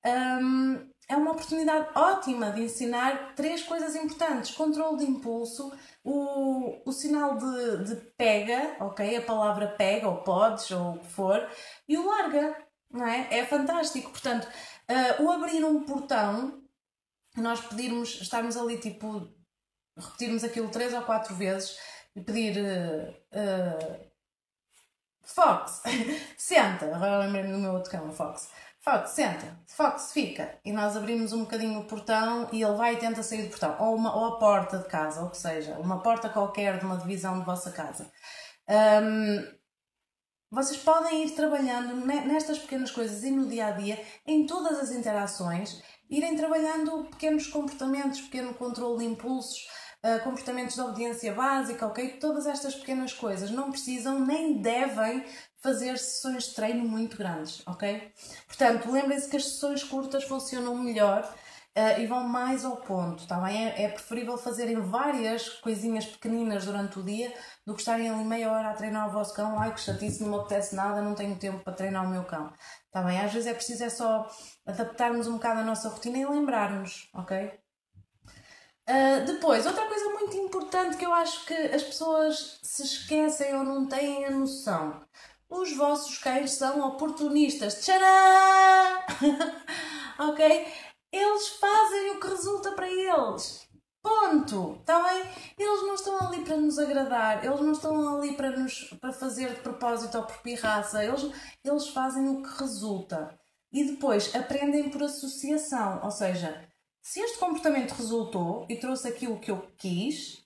um, 0.06 0.90
é 1.08 1.16
uma 1.16 1.32
oportunidade 1.32 1.88
ótima 1.98 2.52
de 2.52 2.62
ensinar 2.62 3.34
três 3.34 3.62
coisas 3.62 3.96
importantes: 3.96 4.52
controle 4.52 4.98
de 4.98 5.10
impulso, 5.10 5.72
o, 6.04 6.88
o 6.88 6.92
sinal 6.92 7.36
de, 7.36 7.84
de 7.84 7.96
pega, 8.16 8.76
ok? 8.80 9.16
A 9.16 9.22
palavra 9.22 9.68
pega, 9.68 10.08
ou 10.08 10.22
podes, 10.22 10.70
ou 10.70 10.94
o 10.94 10.98
que 10.98 11.06
for, 11.08 11.48
e 11.88 11.98
o 11.98 12.06
larga, 12.06 12.56
não 12.90 13.06
é? 13.06 13.26
É 13.30 13.44
fantástico. 13.44 14.10
Portanto, 14.10 14.46
uh, 14.46 15.24
o 15.24 15.30
abrir 15.30 15.64
um 15.64 15.84
portão, 15.84 16.62
nós 17.36 17.60
pedirmos, 17.60 18.20
estarmos 18.20 18.56
ali 18.56 18.78
tipo, 18.78 19.28
repetirmos 19.96 20.44
aquilo 20.44 20.68
três 20.68 20.94
ou 20.94 21.02
quatro 21.02 21.34
vezes 21.34 21.76
e 22.14 22.20
pedir. 22.20 22.56
Uh, 22.56 23.10
uh, 23.36 24.10
Fox, 25.22 25.82
senta. 26.36 26.86
Agora 26.86 27.18
lembrei-me 27.18 27.52
do 27.52 27.58
meu 27.58 27.72
outro 27.74 27.90
cão, 27.90 28.10
Fox. 28.12 28.50
Fox, 28.82 29.10
senta. 29.10 29.60
Fox, 29.66 30.12
fica. 30.12 30.58
E 30.64 30.72
nós 30.72 30.96
abrimos 30.96 31.34
um 31.34 31.40
bocadinho 31.40 31.80
o 31.80 31.84
portão 31.84 32.48
e 32.50 32.62
ele 32.62 32.76
vai 32.76 32.94
e 32.94 32.98
tenta 32.98 33.22
sair 33.22 33.42
do 33.42 33.50
portão. 33.50 33.76
Ou, 33.78 33.94
uma, 33.94 34.16
ou 34.16 34.24
a 34.24 34.38
porta 34.38 34.78
de 34.78 34.88
casa, 34.88 35.22
ou 35.22 35.28
que 35.28 35.36
seja, 35.36 35.74
uma 35.78 36.02
porta 36.02 36.30
qualquer 36.30 36.78
de 36.78 36.86
uma 36.86 36.96
divisão 36.96 37.38
de 37.38 37.44
vossa 37.44 37.70
casa. 37.70 38.10
Um, 38.68 39.60
vocês 40.50 40.78
podem 40.78 41.24
ir 41.24 41.30
trabalhando 41.32 41.94
nestas 42.06 42.58
pequenas 42.58 42.90
coisas 42.90 43.22
e 43.22 43.30
no 43.30 43.48
dia 43.48 43.66
a 43.66 43.70
dia, 43.72 44.02
em 44.26 44.46
todas 44.46 44.78
as 44.78 44.90
interações, 44.90 45.80
irem 46.08 46.34
trabalhando 46.34 47.04
pequenos 47.04 47.46
comportamentos, 47.46 48.22
pequeno 48.22 48.54
controle 48.54 49.00
de 49.00 49.04
impulsos, 49.04 49.68
uh, 50.04 50.24
comportamentos 50.24 50.74
de 50.74 50.80
obediência 50.80 51.34
básica, 51.34 51.86
ok? 51.86 52.18
Todas 52.18 52.46
estas 52.46 52.74
pequenas 52.74 53.12
coisas 53.12 53.50
não 53.50 53.70
precisam 53.70 54.24
nem 54.24 54.60
devem 54.60 55.24
fazer 55.60 55.98
sessões 55.98 56.44
de 56.44 56.54
treino 56.54 56.88
muito 56.88 57.16
grandes, 57.16 57.62
ok? 57.66 58.12
Portanto, 58.46 58.90
lembrem-se 58.90 59.28
que 59.28 59.36
as 59.36 59.44
sessões 59.44 59.84
curtas 59.84 60.24
funcionam 60.24 60.74
melhor 60.76 61.22
uh, 61.76 62.00
e 62.00 62.06
vão 62.06 62.26
mais 62.26 62.64
ao 62.64 62.78
ponto, 62.78 63.26
tá 63.26 63.38
bem? 63.40 63.68
É, 63.68 63.84
é, 63.84 63.88
preferível 63.88 64.36
fazerem 64.38 64.80
várias 64.80 65.48
coisinhas 65.48 66.06
pequeninas 66.06 66.64
durante 66.64 66.98
o 66.98 67.02
dia 67.02 67.32
do 67.66 67.74
que 67.74 67.80
estarem 67.80 68.08
ali 68.08 68.24
meia 68.24 68.50
hora 68.50 68.70
a 68.70 68.74
treinar 68.74 69.08
o 69.08 69.12
vosso 69.12 69.34
cão. 69.34 69.58
Ai, 69.58 69.74
que 69.74 69.80
chatice, 69.80 70.22
não 70.22 70.30
me 70.30 70.36
apetece 70.36 70.74
nada, 70.74 71.02
não 71.02 71.14
tenho 71.14 71.36
tempo 71.36 71.62
para 71.62 71.74
treinar 71.74 72.04
o 72.04 72.08
meu 72.08 72.24
cão. 72.24 72.52
Tá 72.90 73.02
bem? 73.02 73.20
Às 73.20 73.32
vezes 73.32 73.46
é 73.46 73.54
preciso 73.54 73.84
é 73.84 73.90
só 73.90 74.26
adaptarmos 74.66 75.26
um 75.28 75.34
bocado 75.34 75.60
a 75.60 75.64
nossa 75.64 75.88
rotina 75.88 76.18
e 76.18 76.26
lembrarmos, 76.26 77.08
ok? 77.14 77.60
Uh, 78.88 79.24
depois, 79.24 79.66
outra 79.66 79.86
coisa 79.86 80.04
muito 80.10 80.36
importante 80.36 80.96
que 80.96 81.06
eu 81.06 81.12
acho 81.12 81.46
que 81.46 81.54
as 81.54 81.82
pessoas 81.82 82.58
se 82.60 82.82
esquecem 82.82 83.54
ou 83.54 83.62
não 83.62 83.86
têm 83.86 84.24
a 84.24 84.30
noção 84.30 85.00
os 85.50 85.76
vossos 85.76 86.16
cães 86.18 86.52
são 86.52 86.80
oportunistas. 86.86 87.84
Tcharam! 87.84 89.02
ok? 90.30 90.66
Eles 91.12 91.48
fazem 91.48 92.10
o 92.12 92.20
que 92.20 92.28
resulta 92.28 92.72
para 92.72 92.88
eles. 92.88 93.68
Ponto. 94.00 94.76
Está 94.80 95.02
bem? 95.02 95.22
Eles 95.58 95.82
não 95.82 95.94
estão 95.94 96.18
ali 96.20 96.42
para 96.44 96.56
nos 96.56 96.78
agradar, 96.78 97.44
eles 97.44 97.60
não 97.60 97.72
estão 97.72 98.16
ali 98.16 98.34
para 98.34 98.50
nos 98.50 98.84
para 99.00 99.12
fazer 99.12 99.54
de 99.54 99.60
propósito 99.60 100.16
ou 100.16 100.24
por 100.24 100.40
pirraça. 100.40 101.04
Eles, 101.04 101.30
eles 101.64 101.88
fazem 101.88 102.28
o 102.28 102.42
que 102.42 102.58
resulta. 102.58 103.38
E 103.72 103.84
depois 103.84 104.34
aprendem 104.34 104.88
por 104.88 105.02
associação. 105.02 106.00
Ou 106.02 106.10
seja, 106.10 106.66
se 107.02 107.20
este 107.20 107.38
comportamento 107.38 107.92
resultou 107.92 108.66
e 108.68 108.76
trouxe 108.76 109.08
aquilo 109.08 109.38
que 109.38 109.50
eu 109.50 109.70
quis, 109.76 110.44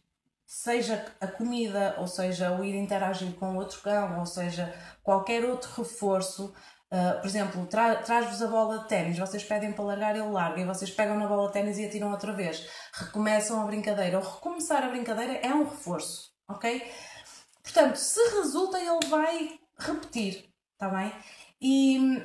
seja 0.54 1.04
a 1.20 1.26
comida, 1.26 1.96
ou 1.99 2.06
seja, 2.06 2.52
o 2.52 2.64
ir 2.64 2.76
interagir 2.76 3.34
com 3.34 3.56
outro 3.56 3.80
cão, 3.82 4.20
ou 4.20 4.26
seja, 4.26 4.73
qualquer 5.02 5.44
outro 5.44 5.68
reforço. 5.82 6.54
Uh, 6.92 7.20
por 7.20 7.26
exemplo, 7.26 7.66
tra 7.66 7.96
traz-vos 7.96 8.40
a 8.40 8.46
bola 8.46 8.78
de 8.78 8.88
ténis, 8.88 9.18
vocês 9.18 9.42
pedem 9.42 9.73
para 9.73 9.84
largar, 9.84 10.14
ele 10.14 10.30
larga, 10.30 10.61
e 10.61 10.64
vocês 10.64 10.92
pegam 10.92 11.18
na 11.18 11.26
bola 11.26 11.49
de 11.49 11.54
ténis 11.54 11.76
e 11.78 11.84
atiram 11.84 12.12
outra 12.12 12.32
vez. 12.32 12.68
Recomeçam 12.92 13.61
a 13.61 13.66
brincadeira. 13.66 14.16
Ou 14.16 14.25
recomeçar 14.25 14.84
a 14.84 14.88
brincadeira 14.90 15.32
é 15.44 15.52
um 15.52 15.64
reforço, 15.64 16.30
ok? 16.49 16.88
Portanto, 17.61 17.96
se 17.96 18.20
resulta, 18.37 18.78
ele 18.78 19.08
vai 19.08 19.58
repetir, 19.76 20.49
está 20.75 20.88
bem? 20.88 21.12
E, 21.61 22.23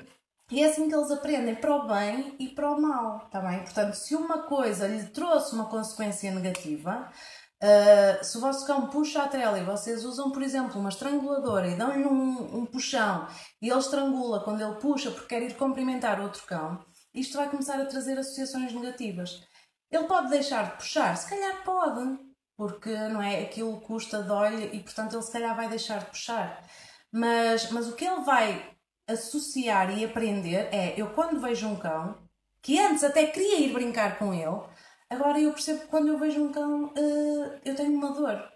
e 0.52 0.62
é 0.62 0.68
assim 0.68 0.88
que 0.88 0.94
eles 0.94 1.10
aprendem, 1.10 1.56
para 1.56 1.76
o 1.76 1.88
bem 1.88 2.36
e 2.38 2.50
para 2.50 2.70
o 2.70 2.80
mal, 2.80 3.24
está 3.26 3.42
bem? 3.42 3.64
Portanto, 3.64 3.96
se 3.96 4.16
uma 4.16 4.44
coisa 4.44 4.88
lhe 4.88 5.08
trouxe 5.08 5.56
uma 5.56 5.66
consequência 5.66 6.32
negativa, 6.32 7.12
Uh, 7.62 8.24
se 8.24 8.38
o 8.38 8.42
vosso 8.42 8.66
cão 8.66 8.88
puxa 8.88 9.22
a 9.22 9.28
trela 9.28 9.60
e 9.60 9.66
vocês 9.66 10.06
usam, 10.06 10.32
por 10.32 10.42
exemplo, 10.42 10.80
uma 10.80 10.88
estranguladora 10.88 11.68
e 11.68 11.76
dão-lhe 11.76 12.06
um, 12.06 12.60
um, 12.60 12.66
puxão 12.66 13.28
e 13.62 13.70
ele 13.70 13.80
estrangula 13.80 14.40
quando 14.46 14.62
ele 14.62 14.80
puxa 14.80 15.12
porque 15.12 15.28
quer 15.28 15.44
ir 15.44 15.58
cumprimentar 15.58 16.22
outro 16.22 16.42
cão, 16.44 16.82
isto 17.14 17.36
vai 17.36 17.50
começar 17.50 17.78
a 17.82 17.86
trazer 17.86 18.18
associações 18.18 18.72
negativas. 18.74 19.46
Ele 19.92 20.06
pode 20.06 20.30
deixar 20.30 20.72
de 20.72 20.78
puxar? 20.78 21.18
Se 21.18 21.30
calhar 21.30 21.62
pode, 21.66 22.18
porque 22.56 22.96
não 23.10 23.22
é 23.22 23.42
aquilo 23.42 23.82
custa 23.82 24.24
dói 24.24 24.70
e 24.72 24.80
portanto 24.82 25.14
ele 25.14 25.24
se 25.24 25.32
calhar 25.32 25.54
vai 25.54 25.68
deixar 25.68 26.00
de 26.00 26.06
puxar. 26.06 26.64
Mas, 27.12 27.72
mas 27.72 27.90
o 27.90 27.96
que 27.96 28.06
ele 28.06 28.22
vai 28.22 28.78
associar 29.08 29.98
e 29.98 30.06
aprender 30.06 30.70
é: 30.74 30.94
eu 30.96 31.10
quando 31.10 31.42
vejo 31.42 31.68
um 31.68 31.76
cão 31.76 32.18
que 32.62 32.80
antes 32.80 33.04
até 33.04 33.26
queria 33.28 33.60
ir 33.60 33.74
brincar 33.74 34.18
com 34.18 34.34
ele 34.34 34.62
Agora 35.10 35.40
eu 35.40 35.52
percebo 35.52 35.82
que 35.82 35.88
quando 35.88 36.08
eu 36.08 36.20
vejo 36.20 36.44
um 36.44 36.52
cão, 36.52 36.86
uh, 36.86 37.60
eu 37.66 37.76
tenho 37.76 37.94
uma 37.94 38.12
dor. 38.12 38.52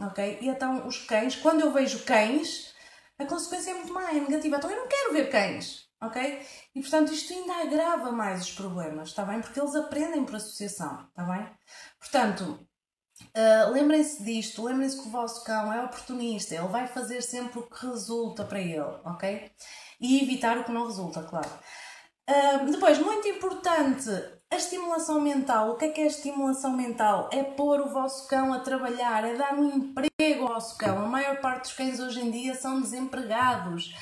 Ok? 0.00 0.38
E 0.40 0.48
então 0.48 0.86
os 0.86 0.98
cães, 0.98 1.36
quando 1.36 1.60
eu 1.60 1.72
vejo 1.72 2.04
cães, 2.04 2.74
a 3.18 3.24
consequência 3.24 3.70
é 3.70 3.74
muito 3.74 3.92
má, 3.92 4.10
é 4.10 4.14
negativa. 4.20 4.56
Então 4.56 4.70
eu 4.70 4.76
não 4.76 4.88
quero 4.88 5.12
ver 5.12 5.30
cães. 5.30 5.88
Ok? 6.02 6.46
E 6.74 6.80
portanto 6.80 7.12
isto 7.12 7.32
ainda 7.32 7.62
agrava 7.62 8.12
mais 8.12 8.42
os 8.42 8.52
problemas, 8.52 9.08
está 9.08 9.24
bem? 9.24 9.40
Porque 9.40 9.58
eles 9.58 9.74
aprendem 9.74 10.24
por 10.24 10.36
associação, 10.36 11.06
está 11.08 11.24
bem? 11.24 11.48
Portanto, 11.98 12.58
Uh, 13.36 13.70
lembrem-se 13.72 14.22
disto, 14.24 14.62
lembrem-se 14.64 15.00
que 15.00 15.08
o 15.08 15.10
vosso 15.10 15.44
cão 15.44 15.72
é 15.72 15.82
oportunista, 15.84 16.54
ele 16.54 16.68
vai 16.68 16.86
fazer 16.86 17.22
sempre 17.22 17.60
o 17.60 17.62
que 17.62 17.86
resulta 17.86 18.44
para 18.44 18.60
ele, 18.60 18.80
ok? 19.04 19.50
E 20.00 20.22
evitar 20.22 20.58
o 20.58 20.64
que 20.64 20.72
não 20.72 20.86
resulta, 20.86 21.22
claro. 21.22 21.48
Uh, 22.28 22.70
depois, 22.70 22.98
muito 22.98 23.26
importante, 23.28 24.10
a 24.50 24.56
estimulação 24.56 25.20
mental. 25.20 25.70
O 25.70 25.76
que 25.76 25.86
é 25.86 25.88
que 25.88 26.00
é 26.00 26.06
estimulação 26.06 26.72
mental? 26.76 27.28
É 27.32 27.42
pôr 27.42 27.80
o 27.80 27.88
vosso 27.88 28.28
cão 28.28 28.52
a 28.52 28.60
trabalhar, 28.60 29.24
é 29.24 29.34
dar 29.34 29.54
um 29.54 29.68
emprego 29.68 30.42
ao 30.42 30.54
vosso 30.54 30.78
cão. 30.78 30.98
A 30.98 31.06
maior 31.06 31.40
parte 31.40 31.62
dos 31.62 31.72
cães 31.72 32.00
hoje 32.00 32.20
em 32.20 32.30
dia 32.30 32.54
são 32.54 32.80
desempregados. 32.80 33.94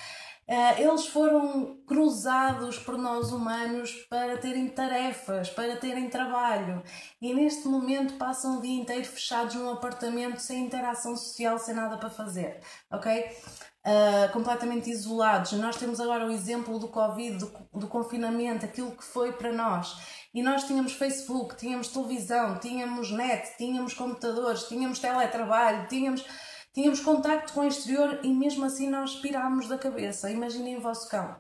Eh, 0.52 0.82
eles 0.82 1.06
foram 1.06 1.78
cruzados 1.86 2.76
por 2.76 2.98
nós 2.98 3.32
humanos 3.32 3.90
para 4.10 4.36
terem 4.36 4.68
tarefas, 4.68 5.48
para 5.48 5.76
terem 5.76 6.10
trabalho 6.10 6.82
e 7.22 7.32
neste 7.32 7.66
momento 7.66 8.18
passam 8.18 8.58
o 8.58 8.60
dia 8.60 8.78
inteiro 8.78 9.06
fechados 9.06 9.54
num 9.54 9.70
apartamento 9.70 10.40
sem 10.40 10.66
interação 10.66 11.16
social, 11.16 11.58
sem 11.58 11.74
nada 11.74 11.96
para 11.96 12.10
fazer, 12.10 12.60
ok? 12.90 13.34
Uh, 13.80 14.30
completamente 14.34 14.90
isolados. 14.90 15.52
Nós 15.52 15.76
temos 15.76 15.98
agora 15.98 16.26
o 16.26 16.30
exemplo 16.30 16.78
do 16.78 16.88
Covid, 16.88 17.38
do, 17.38 17.78
do 17.80 17.88
confinamento, 17.88 18.66
aquilo 18.66 18.92
que 18.92 19.04
foi 19.04 19.32
para 19.32 19.54
nós. 19.54 19.96
E 20.34 20.42
nós 20.42 20.64
tínhamos 20.64 20.92
Facebook, 20.92 21.56
tínhamos 21.56 21.88
televisão, 21.88 22.58
tínhamos 22.58 23.10
net, 23.10 23.56
tínhamos 23.56 23.94
computadores, 23.94 24.64
tínhamos 24.64 24.98
teletrabalho, 24.98 25.88
tínhamos 25.88 26.22
Tínhamos 26.72 27.00
contacto 27.00 27.52
com 27.52 27.60
o 27.60 27.68
exterior 27.68 28.20
e 28.22 28.32
mesmo 28.32 28.64
assim 28.64 28.88
nós 28.88 29.16
pirámos 29.16 29.68
da 29.68 29.76
cabeça. 29.76 30.30
Imaginem 30.30 30.76
o 30.76 30.80
vosso 30.80 31.08
cão. 31.08 31.36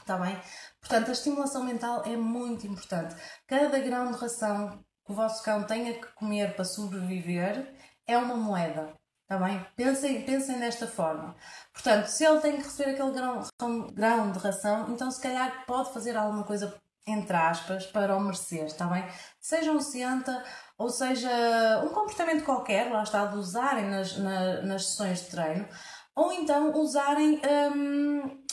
Está 0.00 0.18
bem? 0.18 0.40
Portanto, 0.80 1.08
a 1.08 1.12
estimulação 1.12 1.64
mental 1.64 2.02
é 2.04 2.16
muito 2.16 2.66
importante. 2.66 3.14
Cada 3.46 3.78
grão 3.78 4.10
de 4.10 4.18
ração 4.18 4.84
que 5.04 5.12
o 5.12 5.14
vosso 5.14 5.42
cão 5.44 5.64
tenha 5.64 5.94
que 5.94 6.06
comer 6.14 6.54
para 6.54 6.64
sobreviver 6.64 7.74
é 8.06 8.16
uma 8.18 8.34
moeda. 8.34 8.94
Está 9.22 9.44
bem? 9.44 9.64
Pensem, 9.76 10.24
pensem 10.24 10.58
desta 10.58 10.86
forma. 10.86 11.36
Portanto, 11.72 12.06
se 12.06 12.24
ele 12.24 12.40
tem 12.40 12.56
que 12.56 12.62
receber 12.62 12.92
aquele 12.92 13.10
grão, 13.10 13.42
grão 13.92 14.32
de 14.32 14.38
ração, 14.38 14.90
então 14.90 15.10
se 15.10 15.20
calhar 15.20 15.66
pode 15.66 15.92
fazer 15.92 16.16
alguma 16.16 16.44
coisa, 16.44 16.74
entre 17.06 17.36
aspas, 17.36 17.86
para 17.86 18.16
o 18.16 18.20
merecer, 18.20 18.64
está 18.64 18.86
bem? 18.86 19.04
Seja 19.38 19.70
um 19.70 19.80
cianta 19.80 20.42
ou 20.78 20.88
seja, 20.88 21.28
um 21.84 21.88
comportamento 21.88 22.44
qualquer, 22.44 22.90
lá 22.90 23.02
está, 23.02 23.26
de 23.26 23.36
usarem 23.36 23.90
nas, 23.90 24.16
na, 24.16 24.62
nas 24.62 24.86
sessões 24.86 25.22
de 25.22 25.30
treino, 25.30 25.68
ou 26.14 26.32
então 26.32 26.72
usarem, 26.74 27.40
um, 27.74 28.44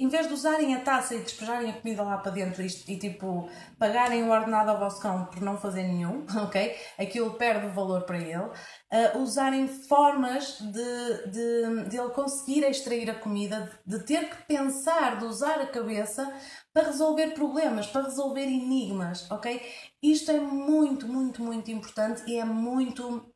em 0.00 0.08
vez 0.08 0.26
de 0.26 0.32
usarem 0.32 0.74
a 0.74 0.80
taça 0.80 1.14
e 1.14 1.20
despejarem 1.20 1.70
a 1.70 1.74
comida 1.74 2.02
lá 2.02 2.16
para 2.16 2.32
dentro 2.32 2.62
e, 2.62 2.66
e 2.88 2.98
tipo 2.98 3.50
pagarem 3.78 4.22
o 4.22 4.30
ordenado 4.30 4.70
ao 4.70 4.78
vosso 4.78 4.98
cão 5.00 5.26
por 5.26 5.42
não 5.42 5.58
fazer 5.58 5.82
nenhum, 5.82 6.24
ok? 6.42 6.74
Aquilo 6.98 7.34
perde 7.34 7.66
o 7.66 7.72
valor 7.72 8.02
para 8.04 8.18
ele. 8.18 8.38
Uh, 8.38 9.18
usarem 9.18 9.68
formas 9.68 10.58
de, 10.58 11.30
de, 11.30 11.88
de 11.90 11.98
ele 11.98 12.08
conseguir 12.10 12.64
extrair 12.64 13.10
a 13.10 13.14
comida, 13.14 13.70
de 13.86 13.98
ter 14.00 14.30
que 14.30 14.42
pensar, 14.44 15.18
de 15.18 15.26
usar 15.26 15.60
a 15.60 15.66
cabeça 15.66 16.32
para 16.72 16.86
resolver 16.86 17.34
problemas, 17.34 17.86
para 17.86 18.04
resolver 18.04 18.44
enigmas, 18.44 19.30
ok? 19.30 19.60
Isto 20.02 20.30
é 20.30 20.40
muito, 20.40 21.06
muito, 21.06 21.42
muito 21.42 21.70
importante 21.70 22.22
e 22.26 22.38
é 22.38 22.44
muito. 22.44 23.30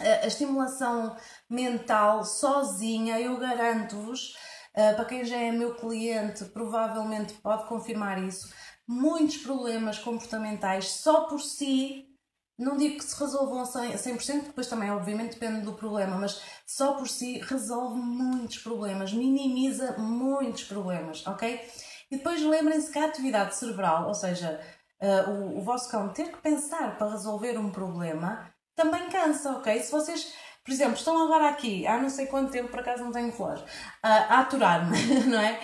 A 0.00 0.26
estimulação 0.26 1.14
mental 1.50 2.24
sozinha, 2.24 3.20
eu 3.20 3.36
garanto-vos, 3.36 4.34
para 4.72 5.04
quem 5.04 5.24
já 5.24 5.36
é 5.36 5.52
meu 5.52 5.74
cliente, 5.74 6.44
provavelmente 6.46 7.34
pode 7.34 7.66
confirmar 7.66 8.22
isso. 8.22 8.52
Muitos 8.86 9.38
problemas 9.38 9.98
comportamentais 9.98 10.86
só 10.86 11.22
por 11.22 11.40
si 11.40 12.12
não 12.58 12.76
digo 12.76 12.98
que 12.98 13.04
se 13.04 13.18
resolvam 13.18 13.60
a 13.60 13.64
100%, 13.64 14.44
depois 14.44 14.66
também, 14.68 14.90
obviamente, 14.90 15.32
depende 15.32 15.62
do 15.62 15.72
problema, 15.72 16.16
mas 16.16 16.40
só 16.66 16.94
por 16.94 17.08
si 17.08 17.38
resolve 17.40 17.98
muitos 17.98 18.58
problemas, 18.58 19.12
minimiza 19.12 19.96
muitos 19.98 20.64
problemas, 20.64 21.26
ok? 21.26 21.60
E 22.10 22.16
depois 22.16 22.42
lembrem-se 22.42 22.92
que 22.92 22.98
a 22.98 23.06
atividade 23.06 23.56
cerebral, 23.56 24.06
ou 24.06 24.14
seja, 24.14 24.60
uh, 25.00 25.30
o, 25.30 25.58
o 25.58 25.62
vosso 25.62 25.90
cão 25.90 26.12
ter 26.12 26.30
que 26.30 26.42
pensar 26.42 26.96
para 26.98 27.10
resolver 27.10 27.58
um 27.58 27.70
problema, 27.70 28.52
também 28.74 29.08
cansa, 29.08 29.52
ok? 29.52 29.80
Se 29.80 29.90
vocês, 29.90 30.32
por 30.64 30.72
exemplo, 30.72 30.94
estão 30.94 31.22
agora 31.22 31.48
aqui, 31.48 31.86
há 31.86 31.98
não 31.98 32.08
sei 32.08 32.26
quanto 32.26 32.52
tempo, 32.52 32.68
por 32.68 32.80
acaso 32.80 33.02
não 33.04 33.12
tenho 33.12 33.30
relógio, 33.30 33.64
a 34.02 34.40
aturar-me, 34.40 34.96
não 35.26 35.38
é? 35.38 35.60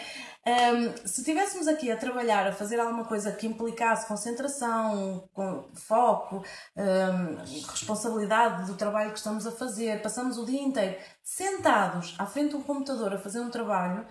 Um, 0.49 1.07
se 1.07 1.21
estivéssemos 1.21 1.69
aqui 1.69 1.91
a 1.91 1.97
trabalhar, 1.97 2.47
a 2.47 2.53
fazer 2.53 2.81
alguma 2.81 3.05
coisa 3.05 3.33
que 3.33 3.47
implicasse 3.47 4.07
concentração, 4.07 5.29
foco, 5.75 6.43
um, 6.75 7.37
responsabilidade 7.71 8.65
do 8.67 8.75
trabalho 8.75 9.11
que 9.11 9.19
estamos 9.19 9.47
a 9.47 9.53
fazer, 9.53 10.01
passamos 10.01 10.39
o 10.39 10.47
dia 10.47 10.63
inteiro 10.63 10.97
sentados 11.23 12.15
à 12.19 12.25
frente 12.25 12.51
de 12.51 12.57
um 12.57 12.63
computador 12.63 13.13
a 13.13 13.19
fazer 13.19 13.41
um 13.41 13.51
trabalho, 13.51 14.07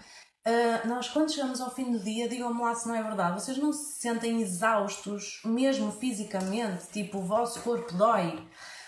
Uh, 0.48 0.88
nós, 0.88 1.10
quando 1.10 1.30
chegamos 1.30 1.60
ao 1.60 1.70
fim 1.76 1.92
do 1.92 2.00
dia, 2.00 2.30
digam-me 2.30 2.62
lá 2.62 2.74
se 2.74 2.88
não 2.88 2.96
é 2.96 3.04
verdade, 3.04 3.42
vocês 3.42 3.58
não 3.58 3.74
se 3.74 4.00
sentem 4.00 4.42
exaustos, 4.42 5.42
mesmo 5.44 5.92
fisicamente, 5.92 6.88
tipo 6.88 7.18
o 7.18 7.22
vosso 7.22 7.60
corpo 7.60 7.94
dói, 7.94 8.48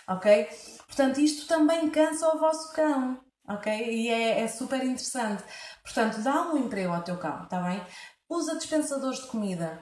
ok? 0.09 0.49
Portanto, 0.87 1.19
isto 1.19 1.47
também 1.47 1.89
cansa 1.89 2.27
o 2.35 2.39
vosso 2.39 2.73
cão, 2.73 3.19
ok? 3.47 3.71
E 3.71 4.09
é, 4.09 4.41
é 4.41 4.47
super 4.47 4.83
interessante. 4.83 5.43
Portanto, 5.83 6.21
dá 6.21 6.51
um 6.51 6.57
emprego 6.57 6.93
ao 6.93 7.03
teu 7.03 7.17
cão, 7.17 7.43
está 7.43 7.61
bem? 7.61 7.81
Usa 8.27 8.57
dispensadores 8.57 9.19
de 9.19 9.27
comida, 9.27 9.79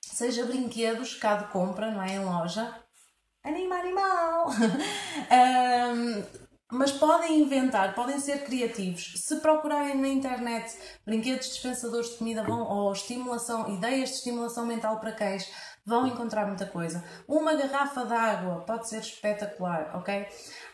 seja 0.00 0.46
brinquedos 0.46 1.14
cá 1.14 1.36
de 1.36 1.48
compra, 1.48 1.90
não 1.90 2.02
é? 2.02 2.14
Em 2.14 2.24
loja. 2.24 2.72
Anima 3.42 3.76
animal! 3.76 4.48
um, 4.48 6.44
mas 6.72 6.90
podem 6.92 7.40
inventar, 7.40 7.94
podem 7.94 8.18
ser 8.18 8.44
criativos. 8.44 9.12
Se 9.16 9.36
procurarem 9.36 9.96
na 9.96 10.08
internet 10.08 10.76
brinquedos 11.04 11.48
dispensadores 11.48 12.10
de 12.10 12.16
comida 12.16 12.42
ou 12.48 12.92
estimulação, 12.92 13.68
ideias 13.74 14.08
de 14.10 14.14
estimulação 14.16 14.66
mental 14.66 14.98
para 14.98 15.12
cães, 15.12 15.48
vão 15.84 16.06
encontrar 16.06 16.46
muita 16.46 16.66
coisa. 16.66 17.04
Uma 17.28 17.54
garrafa 17.54 18.04
de 18.06 18.12
água 18.12 18.60
pode 18.60 18.88
ser 18.88 19.00
espetacular, 19.00 19.90
ok? 19.94 20.26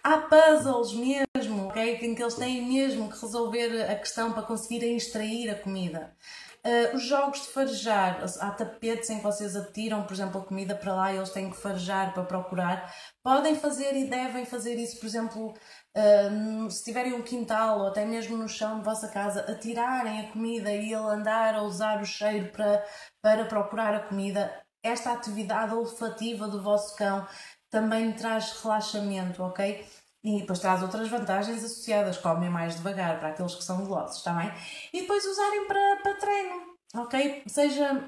Há 0.03 0.19
puzzles 0.19 0.93
mesmo, 0.93 1.69
ok? 1.69 1.99
Em 2.03 2.15
que 2.15 2.23
eles 2.23 2.35
têm 2.35 2.67
mesmo 2.67 3.11
que 3.11 3.21
resolver 3.21 3.91
a 3.91 3.95
questão 3.97 4.33
para 4.33 4.43
conseguirem 4.43 4.97
extrair 4.97 5.51
a 5.51 5.57
comida. 5.57 6.15
Uh, 6.63 6.95
os 6.95 7.05
jogos 7.05 7.41
de 7.41 7.49
farejar, 7.49 8.23
há 8.39 8.51
tapetes 8.51 9.09
em 9.09 9.17
que 9.17 9.23
vocês 9.23 9.57
atiram, 9.57 10.03
por 10.03 10.13
exemplo, 10.13 10.43
a 10.43 10.45
comida 10.45 10.75
para 10.75 10.95
lá 10.95 11.11
e 11.11 11.17
eles 11.17 11.31
têm 11.31 11.51
que 11.51 11.57
farejar 11.57 12.13
para 12.13 12.23
procurar. 12.23 12.95
Podem 13.23 13.55
fazer 13.55 13.97
e 13.97 14.05
devem 14.05 14.45
fazer 14.45 14.75
isso, 14.75 15.01
por 15.01 15.07
exemplo, 15.07 15.55
uh, 15.97 16.71
se 16.71 16.85
tiverem 16.85 17.15
um 17.15 17.23
quintal 17.23 17.81
ou 17.81 17.87
até 17.87 18.05
mesmo 18.05 18.37
no 18.37 18.47
chão 18.47 18.79
de 18.79 18.85
vossa 18.85 19.09
casa, 19.09 19.41
atirarem 19.51 20.21
a 20.21 20.33
comida 20.33 20.71
e 20.71 20.93
ele 20.93 20.95
andar 20.97 21.55
a 21.55 21.63
usar 21.63 22.03
o 22.03 22.05
cheiro 22.05 22.53
para, 22.53 22.85
para 23.23 23.47
procurar 23.47 23.95
a 23.95 24.01
comida. 24.01 24.53
Esta 24.83 25.13
atividade 25.13 25.75
olfativa 25.75 26.49
do 26.49 26.63
vosso 26.63 26.97
cão 26.97 27.27
também 27.71 28.13
traz 28.13 28.53
relaxamento, 28.63 29.43
ok? 29.43 29.87
E 30.23 30.41
depois 30.41 30.59
traz 30.59 30.83
outras 30.83 31.09
vantagens 31.09 31.65
associadas, 31.65 32.19
comem 32.19 32.51
mais 32.51 32.77
devagar 32.77 33.19
para 33.19 33.29
aqueles 33.29 33.55
que 33.55 33.65
são 33.65 33.85
golosos, 33.85 34.19
está 34.19 34.33
bem? 34.33 34.53
E 34.93 35.03
depois 35.03 35.25
usarem 35.25 35.67
para, 35.67 35.97
para 36.03 36.15
treino, 36.15 36.63
ok? 36.95 37.43
Seja 37.47 38.05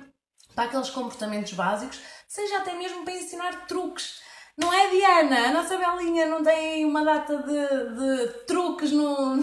para 0.55 0.65
aqueles 0.65 0.91
comportamentos 0.91 1.53
básicos, 1.55 2.01
seja 2.29 2.59
até 2.59 2.75
mesmo 2.75 3.05
para 3.05 3.15
ensinar 3.15 3.67
truques. 3.67 4.21
Não 4.57 4.73
é 4.73 4.91
Diana, 4.91 5.49
a 5.49 5.53
nossa 5.53 5.79
Belinha 5.79 6.27
não 6.27 6.43
tem 6.43 6.85
uma 6.85 7.03
data 7.03 7.39
de, 7.39 8.27
de 8.27 8.45
truques 8.47 8.93
no, 8.93 9.37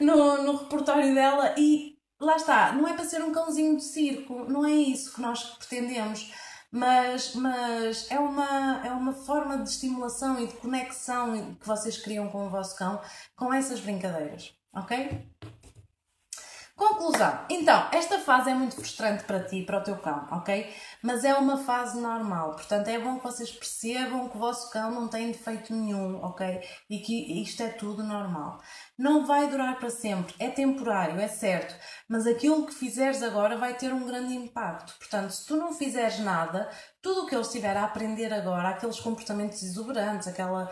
no, 0.00 0.42
no 0.42 0.56
repertório 0.56 1.14
dela 1.14 1.54
e 1.58 1.98
lá 2.18 2.36
está, 2.36 2.72
não 2.72 2.88
é 2.88 2.94
para 2.94 3.04
ser 3.04 3.22
um 3.22 3.32
cãozinho 3.32 3.76
de 3.76 3.84
circo, 3.84 4.44
não 4.48 4.64
é 4.64 4.72
isso 4.72 5.14
que 5.14 5.20
nós 5.20 5.42
pretendemos 5.42 6.32
mas, 6.70 7.34
mas 7.34 8.10
é, 8.10 8.18
uma, 8.18 8.86
é 8.86 8.90
uma 8.90 9.12
forma 9.12 9.58
de 9.58 9.70
estimulação 9.70 10.38
e 10.40 10.46
de 10.46 10.54
conexão 10.54 11.54
que 11.54 11.66
vocês 11.66 11.98
criam 11.98 12.28
com 12.28 12.46
o 12.46 12.50
vosso 12.50 12.76
cão 12.76 13.00
com 13.34 13.52
essas 13.52 13.80
brincadeiras, 13.80 14.54
ok? 14.74 15.26
Conclusão. 16.76 17.40
Então, 17.48 17.88
esta 17.90 18.18
fase 18.18 18.50
é 18.50 18.54
muito 18.54 18.74
frustrante 18.74 19.24
para 19.24 19.42
ti 19.42 19.60
e 19.60 19.64
para 19.64 19.78
o 19.78 19.82
teu 19.82 19.96
cão, 19.96 20.28
ok? 20.30 20.70
Mas 21.02 21.24
é 21.24 21.32
uma 21.34 21.56
fase 21.56 21.98
normal. 21.98 22.52
Portanto, 22.52 22.88
é 22.88 22.98
bom 22.98 23.16
que 23.16 23.24
vocês 23.24 23.50
percebam 23.50 24.28
que 24.28 24.36
o 24.36 24.40
vosso 24.40 24.70
cão 24.70 24.90
não 24.90 25.08
tem 25.08 25.28
defeito 25.28 25.72
nenhum, 25.74 26.22
ok? 26.22 26.60
E 26.90 26.98
que 26.98 27.42
isto 27.42 27.62
é 27.62 27.68
tudo 27.68 28.04
normal. 28.04 28.60
Não 28.98 29.24
vai 29.24 29.48
durar 29.48 29.78
para 29.78 29.88
sempre. 29.88 30.34
É 30.38 30.50
temporário, 30.50 31.18
é 31.18 31.28
certo. 31.28 31.74
Mas 32.06 32.26
aquilo 32.26 32.66
que 32.66 32.74
fizeres 32.74 33.22
agora 33.22 33.56
vai 33.56 33.72
ter 33.72 33.94
um 33.94 34.06
grande 34.06 34.34
impacto. 34.34 34.98
Portanto, 34.98 35.30
se 35.30 35.46
tu 35.46 35.56
não 35.56 35.72
fizeres 35.72 36.18
nada, 36.18 36.68
tudo 37.00 37.22
o 37.22 37.26
que 37.26 37.34
ele 37.34 37.42
estiver 37.42 37.76
a 37.76 37.84
aprender 37.84 38.34
agora, 38.34 38.70
aqueles 38.70 38.98
comportamentos 38.98 39.62
exuberantes, 39.62 40.26
aquele 40.26 40.50
uh, 40.50 40.68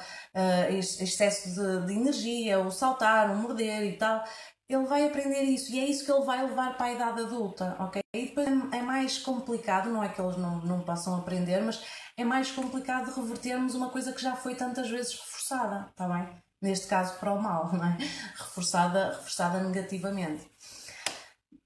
excesso 0.69 1.55
de, 1.55 1.87
de 1.87 1.93
energia, 1.95 2.59
o 2.59 2.71
saltar, 2.71 3.31
o 3.31 3.37
morder 3.37 3.85
e 3.85 3.97
tal, 3.97 4.23
ele 4.69 4.85
vai 4.87 5.07
aprender 5.07 5.43
isso 5.43 5.73
e 5.73 5.79
é 5.79 5.85
isso 5.85 6.05
que 6.05 6.13
ele 6.13 6.25
vai 6.25 6.43
levar 6.43 6.77
para 6.77 6.87
a 6.87 6.93
idade 6.93 7.21
adulta, 7.21 7.77
ok? 7.79 8.03
E 8.15 8.27
depois 8.27 8.49
é 8.73 8.83
mais 8.83 9.19
complicado, 9.19 9.91
não 9.91 10.03
é 10.03 10.09
que 10.09 10.21
eles 10.21 10.37
não, 10.37 10.61
não 10.61 10.81
possam 10.81 11.17
aprender, 11.17 11.61
mas 11.61 11.85
é 12.17 12.25
mais 12.25 12.51
complicado 12.51 13.15
revertermos 13.15 13.75
uma 13.75 13.91
coisa 13.91 14.13
que 14.13 14.23
já 14.23 14.35
foi 14.37 14.55
tantas 14.55 14.89
vezes 14.89 15.13
reforçada, 15.13 15.89
está 15.91 16.09
bem? 16.09 16.29
Neste 16.63 16.87
caso 16.87 17.19
para 17.19 17.33
o 17.33 17.43
mal, 17.43 17.73
não 17.73 17.85
é? 17.85 17.99
Reforçada, 18.39 19.17
reforçada 19.17 19.63
negativamente. 19.63 20.51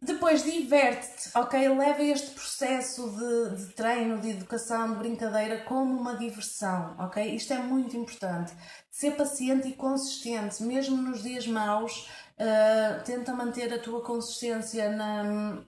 Depois 0.00 0.44
diverte-te, 0.44 1.37
ok? 1.37 1.68
Leva 1.76 2.02
este 2.02 2.30
processo 2.30 3.11
de, 3.11 3.56
de, 3.56 3.72
treino, 3.74 4.20
de 4.20 4.30
educação, 4.30 4.92
de 4.92 4.98
brincadeira 4.98 5.64
como 5.64 6.00
uma 6.00 6.16
diversão, 6.16 6.94
ok? 7.00 7.34
Isto 7.34 7.54
é 7.54 7.58
muito 7.58 7.96
importante. 7.96 8.52
Ser 8.90 9.16
paciente 9.16 9.66
e 9.66 9.72
consistente, 9.72 10.62
mesmo 10.62 10.96
nos 10.96 11.22
dias 11.22 11.48
maus, 11.48 12.08
uh, 12.38 13.05
tenta 13.05 13.33
manter 13.35 13.72
a 13.72 13.79
tua 13.79 14.03
consistência 14.03 14.90
na, 14.90 15.62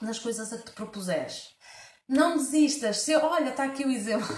nas 0.00 0.18
coisas 0.18 0.52
a 0.52 0.58
que 0.58 0.66
te 0.66 0.72
propuseres. 0.72 1.56
Não 2.08 2.36
desistas. 2.36 2.98
Se, 2.98 3.16
olha, 3.16 3.50
está 3.50 3.64
aqui 3.64 3.84
o 3.84 3.90
exemplo. 3.90 4.28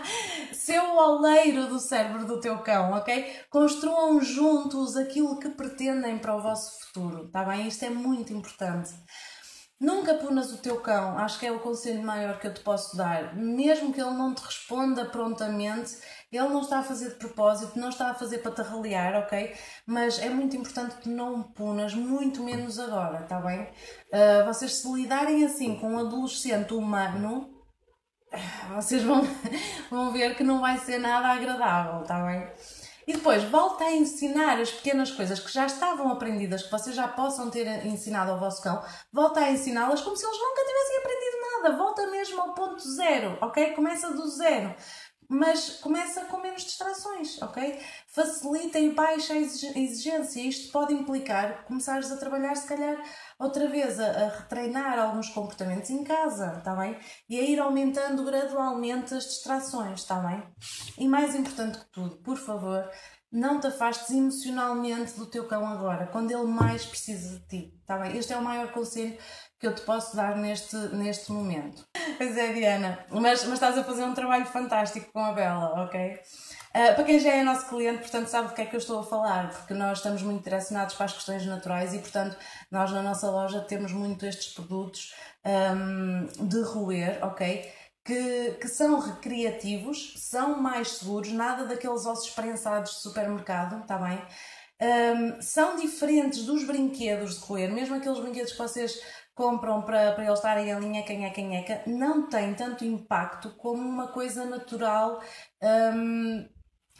Ser 0.52 0.80
o 0.80 0.96
oleiro 0.96 1.66
do 1.66 1.78
cérebro 1.78 2.26
do 2.26 2.40
teu 2.40 2.58
cão, 2.60 2.92
ok? 2.92 3.42
Construam 3.50 4.20
juntos 4.20 4.96
aquilo 4.96 5.38
que 5.38 5.50
pretendem 5.50 6.18
para 6.18 6.34
o 6.34 6.40
vosso 6.40 6.80
futuro, 6.80 7.26
está 7.26 7.44
bem? 7.44 7.68
Isto 7.68 7.84
é 7.84 7.90
muito 7.90 8.32
importante. 8.32 8.94
Nunca 9.80 10.14
punas 10.14 10.52
o 10.52 10.58
teu 10.58 10.80
cão, 10.80 11.16
acho 11.18 11.38
que 11.38 11.46
é 11.46 11.52
o 11.52 11.60
conselho 11.60 12.02
maior 12.02 12.40
que 12.40 12.48
eu 12.48 12.54
te 12.54 12.60
posso 12.60 12.96
dar. 12.96 13.36
Mesmo 13.36 13.92
que 13.92 14.00
ele 14.00 14.10
não 14.10 14.34
te 14.34 14.42
responda 14.42 15.04
prontamente, 15.04 15.96
ele 16.36 16.48
não 16.48 16.60
está 16.60 16.80
a 16.80 16.82
fazer 16.82 17.10
de 17.10 17.14
propósito, 17.14 17.78
não 17.78 17.88
está 17.88 18.10
a 18.10 18.14
fazer 18.14 18.38
para 18.38 18.52
te 18.52 18.62
ok? 19.16 19.54
Mas 19.86 20.18
é 20.18 20.28
muito 20.28 20.56
importante 20.56 20.96
que 20.96 21.08
não 21.08 21.42
punas, 21.42 21.94
muito 21.94 22.42
menos 22.42 22.78
agora, 22.78 23.22
está 23.22 23.40
bem? 23.40 23.62
Uh, 23.62 24.44
vocês 24.46 24.74
se 24.74 24.92
lidarem 24.92 25.44
assim 25.44 25.76
com 25.76 25.94
um 25.94 25.98
adolescente 25.98 26.74
humano, 26.74 27.48
vocês 28.74 29.02
vão, 29.02 29.22
vão 29.90 30.12
ver 30.12 30.36
que 30.36 30.42
não 30.42 30.60
vai 30.60 30.78
ser 30.78 30.98
nada 30.98 31.28
agradável, 31.28 32.02
está 32.02 32.22
bem? 32.26 32.46
E 33.08 33.14
depois 33.14 33.42
volta 33.44 33.84
a 33.84 33.92
ensinar 33.92 34.60
as 34.60 34.70
pequenas 34.70 35.10
coisas 35.10 35.40
que 35.40 35.50
já 35.50 35.64
estavam 35.64 36.12
aprendidas, 36.12 36.64
que 36.64 36.70
vocês 36.70 36.94
já 36.94 37.08
possam 37.08 37.48
ter 37.48 37.86
ensinado 37.86 38.32
ao 38.32 38.38
vosso 38.38 38.62
cão, 38.62 38.84
volta 39.10 39.40
a 39.40 39.50
ensiná-las 39.50 40.02
como 40.02 40.14
se 40.14 40.26
eles 40.26 40.38
nunca 40.38 40.62
tivessem 40.62 40.98
aprendido 40.98 41.38
nada. 41.40 41.76
Volta 41.78 42.06
mesmo 42.10 42.38
ao 42.38 42.52
ponto 42.52 42.82
zero, 42.82 43.38
ok? 43.40 43.72
Começa 43.72 44.12
do 44.12 44.28
zero 44.28 44.74
mas 45.28 45.78
começa 45.80 46.24
com 46.24 46.40
menos 46.40 46.64
distrações, 46.64 47.40
ok? 47.42 47.78
Facilita 48.06 48.78
e 48.78 48.94
baixa 48.94 49.34
a 49.34 49.36
exigência. 49.36 50.40
Isto 50.40 50.72
pode 50.72 50.94
implicar 50.94 51.64
começares 51.64 52.10
a 52.10 52.16
trabalhar, 52.16 52.56
se 52.56 52.66
calhar, 52.66 52.96
outra 53.38 53.68
vez, 53.68 54.00
a, 54.00 54.06
a 54.06 54.28
retreinar 54.28 54.98
alguns 54.98 55.28
comportamentos 55.28 55.90
em 55.90 56.02
casa, 56.02 56.54
está 56.56 56.74
bem? 56.74 56.98
E 57.28 57.38
a 57.38 57.42
ir 57.42 57.60
aumentando 57.60 58.24
gradualmente 58.24 59.14
as 59.14 59.24
distrações, 59.24 60.00
está 60.00 60.18
bem? 60.20 60.42
E 60.96 61.06
mais 61.06 61.34
importante 61.34 61.78
que 61.78 61.92
tudo, 61.92 62.16
por 62.22 62.38
favor, 62.38 62.90
não 63.30 63.60
te 63.60 63.66
afastes 63.66 64.10
emocionalmente 64.10 65.12
do 65.12 65.26
teu 65.26 65.46
cão 65.46 65.66
agora, 65.66 66.06
quando 66.06 66.30
ele 66.30 66.46
mais 66.46 66.86
precisa 66.86 67.38
de 67.38 67.46
ti, 67.46 67.74
está 67.80 67.98
bem? 67.98 68.16
Este 68.16 68.32
é 68.32 68.36
o 68.38 68.42
maior 68.42 68.72
conselho 68.72 69.18
que 69.58 69.66
eu 69.66 69.74
te 69.74 69.82
posso 69.82 70.14
dar 70.14 70.36
neste, 70.36 70.76
neste 70.94 71.32
momento. 71.32 71.84
Pois 72.16 72.36
é, 72.36 72.52
Diana, 72.52 73.04
mas, 73.10 73.44
mas 73.44 73.54
estás 73.54 73.76
a 73.76 73.82
fazer 73.82 74.04
um 74.04 74.14
trabalho 74.14 74.46
fantástico 74.46 75.10
com 75.12 75.18
a 75.18 75.32
Bela, 75.32 75.84
ok? 75.84 76.12
Uh, 76.12 76.94
para 76.94 77.04
quem 77.04 77.18
já 77.18 77.32
é 77.34 77.42
nosso 77.42 77.68
cliente, 77.68 78.00
portanto, 78.00 78.28
sabe 78.28 78.48
do 78.48 78.54
que 78.54 78.62
é 78.62 78.66
que 78.66 78.76
eu 78.76 78.78
estou 78.78 79.00
a 79.00 79.04
falar, 79.04 79.50
porque 79.50 79.74
nós 79.74 79.98
estamos 79.98 80.22
muito 80.22 80.44
direcionados 80.44 80.94
para 80.94 81.06
as 81.06 81.12
questões 81.12 81.44
naturais 81.44 81.92
e, 81.92 81.98
portanto, 81.98 82.36
nós 82.70 82.92
na 82.92 83.02
nossa 83.02 83.28
loja 83.30 83.60
temos 83.62 83.92
muito 83.92 84.24
estes 84.24 84.54
produtos 84.54 85.12
um, 85.44 86.26
de 86.46 86.62
roer, 86.62 87.18
ok? 87.22 87.72
Que, 88.04 88.52
que 88.60 88.68
são 88.68 88.98
recreativos, 89.00 90.14
são 90.16 90.62
mais 90.62 90.92
seguros, 90.92 91.32
nada 91.32 91.66
daqueles 91.66 92.06
ossos 92.06 92.30
prensados 92.30 92.92
de 92.92 93.00
supermercado, 93.00 93.82
está 93.82 93.98
bem? 93.98 94.22
Um, 94.80 95.42
são 95.42 95.74
diferentes 95.74 96.44
dos 96.44 96.62
brinquedos 96.62 97.40
de 97.40 97.44
roer, 97.44 97.72
mesmo 97.72 97.96
aqueles 97.96 98.20
brinquedos 98.20 98.52
que 98.52 98.58
vocês 98.58 99.00
compram 99.38 99.80
para, 99.82 100.10
para 100.12 100.24
eles 100.24 100.38
estarem 100.40 100.68
em 100.68 100.78
linha 100.80 101.04
quem 101.04 101.24
é 101.24 101.30
quem 101.30 101.56
é, 101.56 101.84
não 101.86 102.28
tem 102.28 102.52
tanto 102.54 102.84
impacto 102.84 103.50
como 103.56 103.80
uma 103.80 104.08
coisa 104.08 104.44
natural 104.44 105.22
um, 105.62 106.44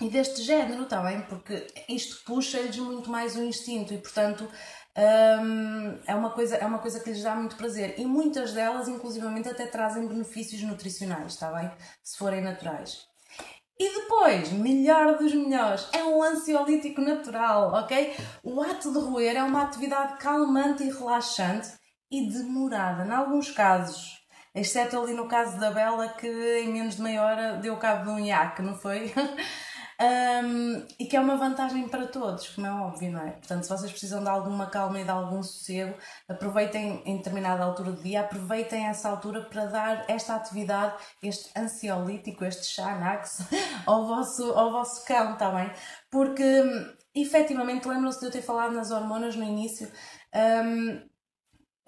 e 0.01 0.09
deste 0.09 0.43
género, 0.43 0.85
está 0.85 1.03
bem? 1.03 1.21
Porque 1.23 1.67
isto 1.89 2.23
puxa-lhes 2.25 2.79
muito 2.79 3.11
mais 3.11 3.35
o 3.35 3.43
instinto 3.43 3.93
e, 3.93 3.99
portanto, 3.99 4.49
um, 4.97 5.99
é, 6.07 6.15
uma 6.15 6.31
coisa, 6.31 6.55
é 6.55 6.65
uma 6.65 6.79
coisa 6.79 7.01
que 7.01 7.11
lhes 7.11 7.25
dá 7.25 7.35
muito 7.35 7.57
prazer. 7.57 7.99
E 7.99 8.07
muitas 8.07 8.53
delas, 8.53 8.87
inclusivamente, 8.87 9.49
até 9.49 9.67
trazem 9.67 10.07
benefícios 10.07 10.63
nutricionais, 10.63 11.33
está 11.33 11.51
bem? 11.51 11.69
Se 12.05 12.17
forem 12.17 12.41
naturais. 12.41 13.09
E 13.77 14.01
depois, 14.01 14.53
melhor 14.53 15.19
dos 15.19 15.35
melhores, 15.35 15.89
é 15.93 16.05
um 16.05 16.23
ansiolítico 16.23 17.01
natural, 17.01 17.73
ok? 17.73 18.15
O 18.45 18.61
ato 18.61 18.93
de 18.93 18.99
roer 19.01 19.37
é 19.37 19.43
uma 19.43 19.63
atividade 19.63 20.19
calmante 20.19 20.85
e 20.85 20.91
relaxante 20.91 21.78
e 22.11 22.29
demorada, 22.29 23.05
em 23.05 23.11
alguns 23.11 23.51
casos. 23.51 24.19
Exceto 24.55 24.99
ali 24.99 25.13
no 25.15 25.29
caso 25.29 25.59
da 25.61 25.71
Bela, 25.71 26.09
que 26.09 26.27
em 26.27 26.73
menos 26.73 26.97
de 26.97 27.03
meia 27.03 27.23
hora 27.23 27.57
deu 27.59 27.77
cabo 27.77 28.05
de 28.05 28.11
um 28.11 28.19
iaque, 28.19 28.63
não 28.63 28.75
foi? 28.75 29.13
um, 30.01 30.87
e 30.99 31.07
que 31.07 31.17
é 31.17 31.21
uma 31.21 31.37
vantagem 31.37 31.89
para 31.89 32.07
todos, 32.07 32.49
como 32.49 32.67
é 32.67 32.71
óbvio, 32.71 33.13
não 33.13 33.21
é? 33.21 33.33
Portanto, 33.33 33.65
se 33.65 33.69
vocês 33.69 33.91
precisam 33.91 34.23
de 34.23 34.29
alguma 34.29 34.67
calma 34.67 35.01
e 35.01 35.05
de 35.05 35.11
algum 35.11 35.43
sossego, 35.43 35.97
aproveitem 36.29 37.03
em 37.05 37.19
determinada 37.19 37.63
altura 37.63 37.93
do 37.93 38.03
dia, 38.03 38.23
aproveitem 38.23 38.87
essa 38.87 39.09
altura 39.11 39.43
para 39.43 39.67
dar 39.67 40.05
esta 40.09 40.35
atividade, 40.35 40.95
este 41.23 41.51
ansiolítico, 41.57 42.45
este 42.45 42.67
Xanax, 42.67 43.43
ao 43.87 44.07
vosso, 44.07 44.45
ao 44.53 44.73
vosso 44.73 45.05
cão, 45.05 45.35
está 45.35 45.51
bem? 45.51 45.71
Porque, 46.11 46.63
efetivamente, 47.15 47.87
lembram-se 47.87 48.21
de 48.21 48.27
eu 48.27 48.31
ter 48.33 48.43
falado 48.43 48.73
nas 48.73 48.91
hormonas 48.91 49.37
no 49.37 49.45
início. 49.45 49.91
Um, 50.35 51.18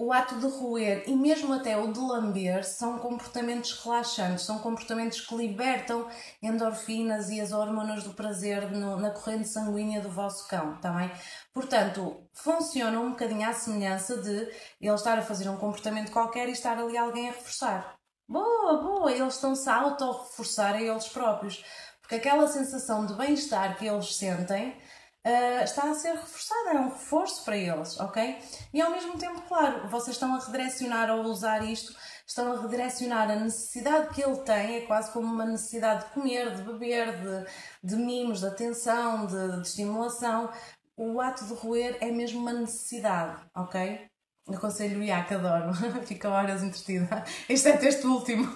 o 0.01 0.15
ato 0.15 0.37
de 0.37 0.47
roer 0.47 1.05
e 1.07 1.15
mesmo 1.15 1.53
até 1.53 1.77
o 1.77 1.93
de 1.93 2.01
lamber 2.01 2.65
são 2.65 2.99
comportamentos 2.99 3.73
relaxantes, 3.85 4.47
são 4.47 4.59
comportamentos 4.59 5.21
que 5.21 5.37
libertam 5.37 6.09
endorfinas 6.43 7.29
e 7.29 7.39
as 7.39 7.53
hormonas 7.53 8.03
do 8.03 8.15
prazer 8.15 8.71
no, 8.71 8.97
na 8.97 9.11
corrente 9.11 9.49
sanguínea 9.49 10.01
do 10.01 10.09
vosso 10.09 10.49
cão, 10.49 10.79
tá 10.81 10.91
bem? 10.91 11.11
Portanto, 11.53 12.27
funciona 12.33 12.99
um 12.99 13.11
bocadinho 13.11 13.47
à 13.47 13.53
semelhança 13.53 14.17
de 14.17 14.49
ele 14.81 14.95
estar 14.95 15.19
a 15.19 15.23
fazer 15.23 15.51
um 15.51 15.59
comportamento 15.59 16.11
qualquer 16.11 16.49
e 16.49 16.53
estar 16.53 16.79
ali 16.79 16.97
alguém 16.97 17.29
a 17.29 17.33
reforçar. 17.33 17.95
Boa, 18.27 18.83
boa, 18.83 19.13
eles 19.13 19.35
estão-se 19.35 19.69
a 19.69 19.83
auto-reforçar 19.83 20.77
a 20.77 20.83
eles 20.83 21.09
próprios, 21.09 21.63
porque 22.01 22.15
aquela 22.15 22.47
sensação 22.47 23.05
de 23.05 23.13
bem-estar 23.13 23.77
que 23.77 23.87
eles 23.87 24.17
sentem 24.17 24.79
uh, 25.27 25.65
está 25.65 25.91
a 25.91 25.95
ser 25.95 26.13
reforçada, 26.13 26.71
é 26.71 26.81
um 26.81 26.91
reforço 26.91 27.45
para 27.45 27.57
eles, 27.57 27.99
ok? 28.01 28.39
E 28.73 28.81
ao 28.81 28.91
mesmo 28.91 29.19
tempo, 29.19 29.43
claro, 29.43 29.89
vocês 29.89 30.17
estão 30.17 30.35
a 30.35 30.39
redirecionar 30.39 31.11
ao 31.11 31.21
usar 31.23 31.65
isto, 31.65 31.95
estão 32.27 32.53
a 32.53 32.61
redirecionar 32.61 33.31
a 33.31 33.37
necessidade 33.37 34.15
que 34.15 34.23
ele 34.23 34.39
tem, 34.39 34.77
é 34.77 34.81
quase 34.83 35.13
como 35.13 35.27
uma 35.27 35.45
necessidade 35.45 36.05
de 36.05 36.11
comer, 36.13 36.55
de 36.55 36.63
beber, 36.63 37.21
de, 37.21 37.47
de 37.83 37.97
mimos, 37.97 38.41
de 38.41 38.47
atenção, 38.47 39.27
de, 39.27 39.57
de 39.57 39.69
estimulação. 39.69 40.51
O 40.97 41.21
ato 41.21 41.45
de 41.47 41.55
roer 41.55 41.97
é 42.01 42.11
mesmo 42.11 42.41
uma 42.41 42.53
necessidade, 42.53 43.43
ok? 43.55 44.09
Aconselho 44.49 45.01
o 45.01 45.03
IAC, 45.03 45.35
adoro, 45.35 45.73
fica 46.07 46.29
horas 46.29 46.63
entretida, 46.63 47.25
exceto 47.49 47.85
este 47.85 48.07
último. 48.07 48.45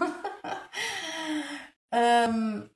um, 1.93 2.74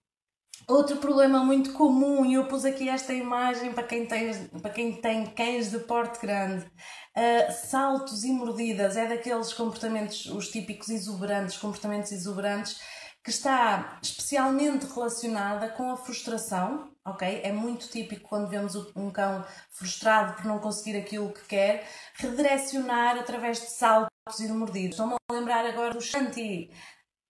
Outro 0.68 0.98
problema 0.98 1.42
muito 1.42 1.72
comum, 1.72 2.26
e 2.26 2.34
eu 2.34 2.44
pus 2.44 2.66
aqui 2.66 2.90
esta 2.90 3.14
imagem 3.14 3.72
para 3.72 3.84
quem 3.84 4.04
tem, 4.04 4.48
para 4.60 4.70
quem 4.70 4.92
tem 5.00 5.24
cães 5.24 5.70
de 5.70 5.78
porte 5.78 6.20
grande, 6.20 6.66
uh, 6.66 7.52
saltos 7.70 8.22
e 8.22 8.30
mordidas, 8.30 8.94
é 8.94 9.06
daqueles 9.06 9.50
comportamentos, 9.54 10.26
os 10.26 10.50
típicos 10.50 10.90
exuberantes, 10.90 11.56
comportamentos 11.56 12.12
exuberantes, 12.12 12.78
que 13.24 13.30
está 13.30 13.98
especialmente 14.02 14.84
relacionada 14.84 15.70
com 15.70 15.90
a 15.90 15.96
frustração, 15.96 16.92
ok? 17.02 17.40
É 17.42 17.50
muito 17.50 17.88
típico 17.88 18.28
quando 18.28 18.48
vemos 18.48 18.74
um 18.94 19.10
cão 19.10 19.42
frustrado 19.70 20.34
por 20.34 20.44
não 20.44 20.58
conseguir 20.58 20.98
aquilo 20.98 21.32
que 21.32 21.46
quer, 21.46 21.88
redirecionar 22.14 23.16
através 23.16 23.58
de 23.58 23.70
saltos 23.70 24.38
e 24.38 24.46
de 24.46 24.52
mordidas. 24.52 24.90
Estou-me 24.90 25.14
a 25.14 25.32
lembrar 25.32 25.64
agora 25.64 25.94
do 25.94 26.00
Shanti, 26.02 26.70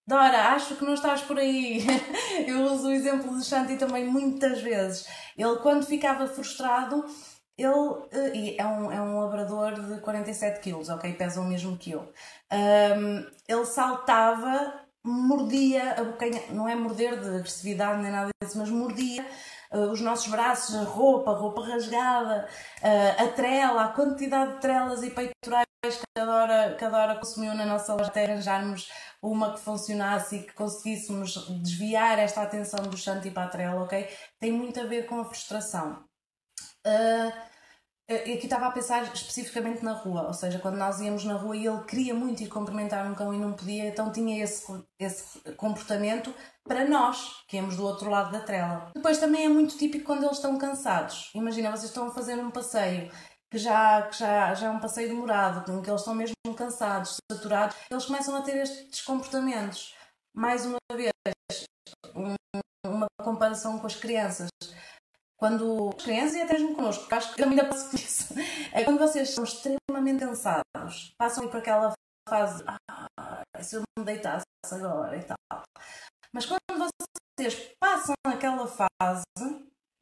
Dora, 0.08 0.54
acho 0.54 0.74
que 0.74 0.84
não 0.86 0.94
estás 0.94 1.20
por 1.20 1.38
aí. 1.38 1.84
Eu 2.48 2.62
uso 2.72 2.88
o 2.88 2.90
exemplo 2.90 3.36
de 3.36 3.44
Shanti 3.44 3.76
também 3.76 4.06
muitas 4.06 4.62
vezes. 4.62 5.06
Ele, 5.36 5.56
quando 5.56 5.84
ficava 5.84 6.26
frustrado, 6.26 7.04
ele 7.58 8.54
eh, 8.56 8.56
é 8.56 8.66
um, 8.66 8.90
é 8.90 9.02
um 9.02 9.20
labrador 9.20 9.74
de 9.74 10.00
47 10.00 10.60
quilos, 10.60 10.88
ok? 10.88 11.12
Pesa 11.12 11.42
o 11.42 11.44
mesmo 11.44 11.76
que 11.76 11.90
eu. 11.90 12.10
Um, 12.50 13.26
ele 13.46 13.66
saltava 13.66 14.80
mordia 15.04 15.92
a 15.92 16.04
bocanha, 16.04 16.42
não 16.50 16.66
é 16.66 16.74
morder 16.74 17.20
de 17.20 17.28
agressividade 17.28 18.02
nem 18.02 18.10
nada 18.10 18.30
disso, 18.42 18.58
mas 18.58 18.70
mordia 18.70 19.26
uh, 19.72 19.90
os 19.90 20.00
nossos 20.00 20.28
braços, 20.28 20.74
a 20.74 20.84
roupa, 20.84 21.32
a 21.32 21.34
roupa 21.34 21.66
rasgada, 21.66 22.48
uh, 22.82 23.24
a 23.24 23.28
trela, 23.28 23.84
a 23.84 23.88
quantidade 23.88 24.54
de 24.54 24.60
trelas 24.60 25.02
e 25.02 25.10
peitorais 25.10 25.68
que 25.82 26.02
cada 26.16 26.34
hora, 26.34 26.76
cada 26.78 26.98
hora 26.98 27.14
consumiu 27.16 27.54
na 27.54 27.64
nossa 27.64 27.94
loja 27.94 28.08
até 28.08 28.24
arranjarmos 28.24 28.90
uma 29.22 29.52
que 29.52 29.60
funcionasse 29.60 30.36
e 30.36 30.42
que 30.44 30.52
conseguíssemos 30.52 31.48
desviar 31.62 32.18
esta 32.18 32.42
atenção 32.42 32.84
do 32.84 32.96
Shanti 32.96 33.30
para 33.30 33.44
a 33.44 33.48
trela, 33.48 33.82
ok? 33.82 34.08
Tem 34.38 34.52
muito 34.52 34.80
a 34.80 34.84
ver 34.84 35.06
com 35.06 35.20
a 35.20 35.24
frustração. 35.24 36.04
Uh, 36.86 37.48
aqui 38.10 38.44
estava 38.44 38.66
a 38.66 38.70
pensar 38.70 39.02
especificamente 39.12 39.84
na 39.84 39.92
rua, 39.92 40.26
ou 40.26 40.32
seja, 40.32 40.58
quando 40.58 40.76
nós 40.76 41.00
íamos 41.00 41.24
na 41.24 41.34
rua 41.34 41.56
e 41.56 41.66
ele 41.66 41.84
queria 41.84 42.14
muito 42.14 42.42
ir 42.42 42.48
cumprimentar 42.48 43.06
um 43.10 43.14
cão 43.14 43.34
e 43.34 43.38
não 43.38 43.52
podia, 43.52 43.88
então 43.88 44.10
tinha 44.10 44.42
esse, 44.42 44.64
esse 44.98 45.40
comportamento 45.56 46.34
para 46.64 46.88
nós, 46.88 47.44
que 47.46 47.56
íamos 47.56 47.76
do 47.76 47.84
outro 47.84 48.08
lado 48.08 48.32
da 48.32 48.40
trela. 48.40 48.90
Depois 48.94 49.18
também 49.18 49.44
é 49.44 49.48
muito 49.48 49.76
típico 49.76 50.06
quando 50.06 50.24
eles 50.24 50.36
estão 50.36 50.56
cansados. 50.56 51.30
Imagina, 51.34 51.70
vocês 51.70 51.90
estão 51.90 52.08
a 52.08 52.14
fazer 52.14 52.36
um 52.38 52.50
passeio 52.50 53.10
que 53.50 53.58
já, 53.58 54.02
que 54.02 54.18
já, 54.18 54.54
já 54.54 54.66
é 54.66 54.70
um 54.70 54.80
passeio 54.80 55.08
demorado, 55.08 55.72
em 55.72 55.82
que 55.82 55.90
eles 55.90 56.00
estão 56.00 56.14
mesmo 56.14 56.34
cansados, 56.56 57.16
saturados, 57.30 57.76
eles 57.90 58.04
começam 58.04 58.36
a 58.36 58.42
ter 58.42 58.56
estes 58.56 59.00
comportamentos. 59.02 59.94
Mais 60.34 60.66
uma 60.66 60.78
vez, 60.92 61.12
um, 62.14 62.34
uma 62.86 63.06
comparação 63.22 63.78
com 63.78 63.86
as 63.86 63.96
crianças 63.96 64.48
quando 65.38 65.94
as 65.96 66.04
crianças 66.04 66.34
e 66.34 66.42
até 66.42 66.54
mesmo 66.54 66.74
connosco, 66.74 67.02
porque 67.02 67.14
acho 67.14 67.30
que 67.30 67.42
também 67.42 67.58
ainda 67.58 67.70
passo 67.70 67.90
por 67.90 68.00
isso, 68.00 68.34
é 68.72 68.84
quando 68.84 68.98
vocês 68.98 69.30
são 69.30 69.44
extremamente 69.44 70.20
cansados, 70.20 71.14
passam 71.16 71.48
por 71.48 71.58
aquela 71.58 71.92
fase, 72.28 72.64
ah, 72.66 73.42
se 73.62 73.76
eu 73.76 73.82
me 73.96 74.04
deitasse 74.04 74.44
agora 74.72 75.16
e 75.16 75.22
tal. 75.22 75.62
Mas 76.32 76.44
quando 76.44 76.60
vocês 77.38 77.72
passam 77.80 78.14
naquela 78.26 78.66
fase, 78.66 79.24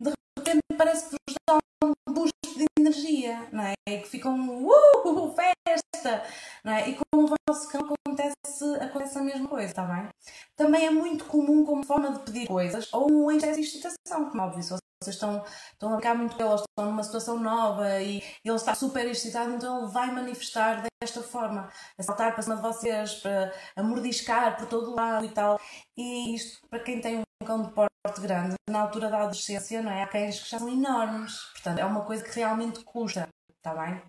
de 0.00 0.12
repente 0.38 0.62
parece 0.76 1.10
que 1.10 1.16
vos 1.28 1.36
dá 1.48 1.58
um 1.84 2.12
boost 2.12 2.45
de 2.58 2.66
energia, 2.78 3.48
não 3.52 3.64
é? 3.64 3.74
Que 3.86 4.08
ficam, 4.08 4.66
uh, 4.66 5.34
festa, 5.34 6.22
não 6.64 6.72
é? 6.72 6.88
E 6.88 6.96
com 6.96 7.24
o 7.24 7.26
vosso 7.26 7.68
cão 7.68 7.82
acontece, 7.82 8.64
acontece 8.80 9.18
a 9.18 9.22
mesma 9.22 9.48
coisa, 9.48 9.66
está 9.66 9.82
bem? 9.82 10.08
Também 10.56 10.86
é 10.86 10.90
muito 10.90 11.24
comum 11.24 11.64
como 11.64 11.84
forma 11.84 12.12
de 12.12 12.20
pedir 12.20 12.46
coisas 12.46 12.92
ou 12.92 13.10
um 13.10 13.30
excesso 13.30 13.60
de 13.60 13.66
excitação, 13.66 14.30
como 14.30 14.42
óbvio, 14.42 14.62
se 14.62 14.70
vocês 14.70 15.14
estão, 15.14 15.44
estão 15.72 15.92
a 15.92 15.96
ficar 15.96 16.14
muito 16.14 16.40
eles 16.40 16.60
estão 16.60 16.86
numa 16.86 17.02
situação 17.02 17.38
nova 17.38 18.00
e 18.00 18.22
ele 18.44 18.56
está 18.56 18.74
super 18.74 19.06
excitado, 19.06 19.52
então 19.52 19.82
ele 19.82 19.92
vai 19.92 20.10
manifestar 20.10 20.82
desta 21.00 21.22
forma, 21.22 21.68
a 21.98 22.02
saltar 22.02 22.32
para 22.32 22.42
cima 22.42 22.56
de 22.56 22.62
vocês, 22.62 23.14
para, 23.16 23.52
a 23.76 23.82
mordiscar 23.82 24.56
por 24.56 24.66
todo 24.66 24.94
lado 24.94 25.24
e 25.24 25.28
tal. 25.28 25.60
E 25.96 26.34
isto, 26.34 26.66
para 26.68 26.80
quem 26.80 27.00
tem 27.00 27.18
um 27.18 27.46
cão 27.46 27.62
de 27.62 27.70
porte 27.72 27.95
grande, 28.14 28.54
na 28.68 28.80
altura 28.80 29.10
da 29.10 29.18
adolescência, 29.18 29.82
não 29.82 29.90
é? 29.90 30.02
Há 30.02 30.06
cães 30.06 30.40
que 30.40 30.50
já 30.50 30.58
são 30.58 30.68
enormes, 30.68 31.40
portanto 31.52 31.78
é 31.78 31.84
uma 31.84 32.04
coisa 32.04 32.24
que 32.24 32.34
realmente 32.34 32.80
custa, 32.84 33.28
está 33.56 33.74
bem? 33.74 34.02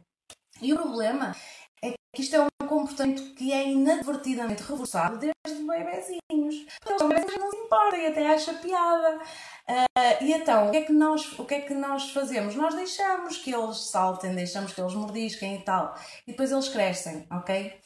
E 0.61 0.73
o 0.73 0.77
problema 0.77 1.35
é 1.83 1.93
que 2.13 2.21
isto 2.21 2.35
é 2.35 2.41
um 2.41 2.67
comportamento 2.67 3.35
que 3.35 3.53
é 3.53 3.69
inadvertidamente 3.69 4.63
reforçado 4.63 5.17
desde 5.17 5.63
bebezinhos. 5.63 6.65
Porque 6.81 7.03
os 7.03 7.09
bebezinhos 7.09 7.39
não 7.39 7.51
se 7.51 7.57
importam 7.57 7.99
e 7.99 8.05
até 8.07 8.33
acha 8.33 8.53
piada. 8.53 9.19
Uh, 9.67 10.23
e 10.23 10.33
então, 10.33 10.67
o 10.67 10.71
que, 10.71 10.77
é 10.77 10.81
que 10.81 10.93
nós, 10.93 11.39
o 11.39 11.45
que 11.45 11.53
é 11.55 11.61
que 11.61 11.73
nós 11.73 12.11
fazemos? 12.11 12.55
Nós 12.55 12.73
deixamos 12.73 13.37
que 13.37 13.53
eles 13.53 13.89
saltem, 13.89 14.33
deixamos 14.33 14.73
que 14.73 14.81
eles 14.81 14.93
mordisquem 14.93 15.55
e 15.55 15.61
tal. 15.61 15.95
E 16.25 16.31
depois 16.31 16.51
eles 16.51 16.69
crescem, 16.69 17.27
ok? 17.31 17.79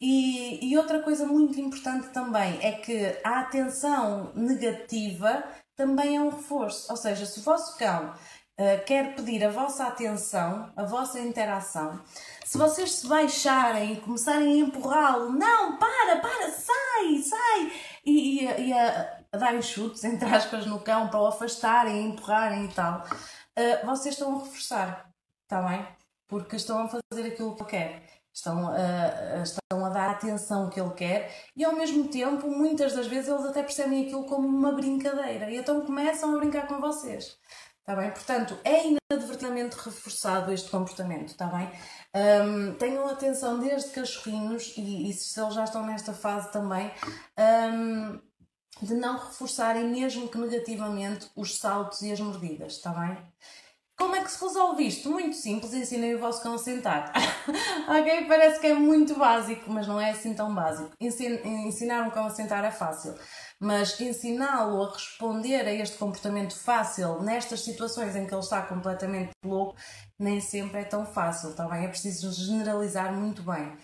E, 0.00 0.70
e 0.70 0.76
outra 0.78 1.02
coisa 1.02 1.26
muito 1.26 1.60
importante 1.60 2.08
também 2.08 2.58
é 2.62 2.72
que 2.72 3.18
a 3.24 3.40
atenção 3.40 4.32
negativa 4.34 5.42
também 5.74 6.16
é 6.16 6.20
um 6.20 6.30
reforço. 6.30 6.90
Ou 6.90 6.96
seja, 6.96 7.26
se 7.26 7.40
o 7.40 7.42
vosso 7.42 7.76
cão 7.76 8.10
uh, 8.12 8.84
quer 8.86 9.16
pedir 9.16 9.44
a 9.44 9.50
vossa 9.50 9.86
atenção, 9.86 10.72
a 10.76 10.84
vossa 10.84 11.18
interação, 11.18 12.00
se 12.44 12.56
vocês 12.56 12.92
se 12.92 13.06
baixarem 13.08 13.94
e 13.94 14.00
começarem 14.00 14.52
a 14.52 14.66
empurrá-lo, 14.66 15.32
não, 15.32 15.76
para, 15.78 16.20
para, 16.20 16.50
sai, 16.50 17.18
sai, 17.22 17.72
e, 18.04 18.44
e, 18.44 18.68
e 18.68 18.72
a 18.72 19.18
a 19.32 19.36
darem 19.36 19.62
chutes, 19.62 20.02
entre 20.04 20.28
aspas, 20.28 20.66
no 20.66 20.80
cão 20.80 21.08
para 21.08 21.20
o 21.20 21.26
afastarem, 21.26 22.06
empurrarem 22.06 22.66
e 22.66 22.68
tal, 22.68 23.04
uh, 23.04 23.86
vocês 23.86 24.14
estão 24.14 24.36
a 24.36 24.38
reforçar, 24.38 25.10
está 25.42 25.62
bem? 25.62 25.86
Porque 26.26 26.56
estão 26.56 26.82
a 26.82 26.88
fazer 26.88 27.28
aquilo 27.28 27.54
que 27.56 27.62
ele 27.62 27.70
quer. 27.70 28.17
Estão 28.38 28.68
a, 28.68 29.42
estão 29.42 29.84
a 29.84 29.88
dar 29.88 30.10
a 30.10 30.12
atenção 30.12 30.70
que 30.70 30.80
ele 30.80 30.94
quer 30.94 31.34
e 31.56 31.64
ao 31.64 31.74
mesmo 31.74 32.06
tempo, 32.08 32.48
muitas 32.48 32.92
das 32.92 33.08
vezes, 33.08 33.28
eles 33.28 33.44
até 33.44 33.62
percebem 33.62 34.06
aquilo 34.06 34.24
como 34.26 34.46
uma 34.46 34.72
brincadeira 34.72 35.50
e 35.50 35.56
então 35.56 35.80
começam 35.80 36.34
a 36.34 36.38
brincar 36.38 36.68
com 36.68 36.80
vocês. 36.80 37.36
Está 37.80 37.96
bem? 37.96 38.10
Portanto, 38.10 38.56
é 38.64 38.84
inadvertidamente 38.86 39.76
reforçado 39.76 40.52
este 40.52 40.70
comportamento, 40.70 41.28
está 41.28 41.46
bem? 41.46 41.68
Um, 42.14 42.74
tenham 42.74 43.08
atenção 43.08 43.58
desde 43.58 43.90
cachorrinhos 43.90 44.74
e, 44.76 45.10
e 45.10 45.12
se 45.14 45.40
eles 45.40 45.54
já 45.54 45.64
estão 45.64 45.84
nesta 45.84 46.12
fase 46.12 46.52
também, 46.52 46.92
um, 47.72 48.20
de 48.82 48.94
não 48.94 49.16
reforçarem, 49.16 49.88
mesmo 49.88 50.28
que 50.28 50.38
negativamente, 50.38 51.28
os 51.34 51.56
saltos 51.56 52.02
e 52.02 52.12
as 52.12 52.20
mordidas, 52.20 52.74
está 52.74 52.90
bem? 52.90 53.16
Como 53.98 54.14
é 54.14 54.22
que 54.22 54.30
se 54.30 54.40
resolve 54.40 54.86
isto? 54.86 55.10
Muito 55.10 55.34
simples, 55.34 55.74
ensinem 55.74 56.14
o 56.14 56.20
vosso 56.20 56.40
cão 56.40 56.54
a 56.54 56.58
sentar. 56.58 57.12
ok? 57.88 58.26
Parece 58.26 58.60
que 58.60 58.68
é 58.68 58.74
muito 58.74 59.18
básico, 59.18 59.68
mas 59.70 59.88
não 59.88 60.00
é 60.00 60.10
assim 60.10 60.34
tão 60.34 60.54
básico. 60.54 60.92
Ensinar 61.00 62.06
um 62.06 62.10
cão 62.10 62.26
a 62.26 62.30
sentar 62.30 62.64
é 62.64 62.70
fácil, 62.70 63.16
mas 63.58 64.00
ensiná-lo 64.00 64.84
a 64.84 64.92
responder 64.92 65.66
a 65.66 65.72
este 65.72 65.98
comportamento 65.98 66.56
fácil 66.56 67.20
nestas 67.22 67.60
situações 67.60 68.14
em 68.14 68.24
que 68.24 68.32
ele 68.32 68.40
está 68.40 68.62
completamente 68.62 69.32
louco, 69.44 69.74
nem 70.16 70.40
sempre 70.40 70.82
é 70.82 70.84
tão 70.84 71.04
fácil, 71.04 71.50
está 71.50 71.66
bem? 71.66 71.84
É 71.84 71.88
preciso 71.88 72.30
generalizar 72.32 73.12
muito 73.12 73.42
bem. 73.42 73.76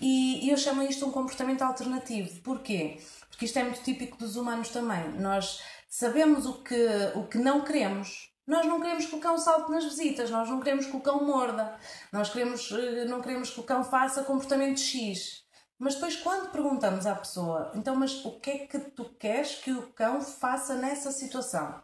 E 0.00 0.50
eu 0.50 0.56
chamo 0.56 0.82
isto 0.82 1.06
um 1.06 1.12
comportamento 1.12 1.62
alternativo. 1.62 2.40
Porquê? 2.40 2.98
Porque 3.28 3.44
isto 3.44 3.58
é 3.58 3.62
muito 3.62 3.82
típico 3.82 4.16
dos 4.16 4.34
humanos 4.34 4.70
também. 4.70 5.10
Nós 5.20 5.60
sabemos 5.88 6.46
o 6.46 6.62
que, 6.62 6.88
o 7.14 7.26
que 7.26 7.38
não 7.38 7.60
queremos. 7.60 8.30
Nós 8.50 8.66
não 8.66 8.80
queremos 8.80 9.06
que 9.06 9.14
o 9.14 9.20
cão 9.20 9.38
salte 9.38 9.70
nas 9.70 9.84
visitas, 9.84 10.28
nós 10.28 10.48
não 10.48 10.58
queremos 10.58 10.84
que 10.84 10.96
o 10.96 11.00
cão 11.00 11.24
morda, 11.24 11.78
nós 12.10 12.30
queremos, 12.30 12.72
eh, 12.72 13.04
não 13.04 13.22
queremos 13.22 13.48
que 13.50 13.60
o 13.60 13.62
cão 13.62 13.84
faça 13.84 14.24
comportamento 14.24 14.80
X. 14.80 15.44
Mas 15.78 15.94
depois, 15.94 16.16
quando 16.16 16.50
perguntamos 16.50 17.06
à 17.06 17.14
pessoa, 17.14 17.70
então, 17.76 17.94
mas 17.94 18.24
o 18.24 18.40
que 18.40 18.50
é 18.50 18.58
que 18.66 18.80
tu 18.80 19.04
queres 19.20 19.54
que 19.54 19.70
o 19.70 19.92
cão 19.92 20.20
faça 20.20 20.74
nessa 20.74 21.12
situação? 21.12 21.80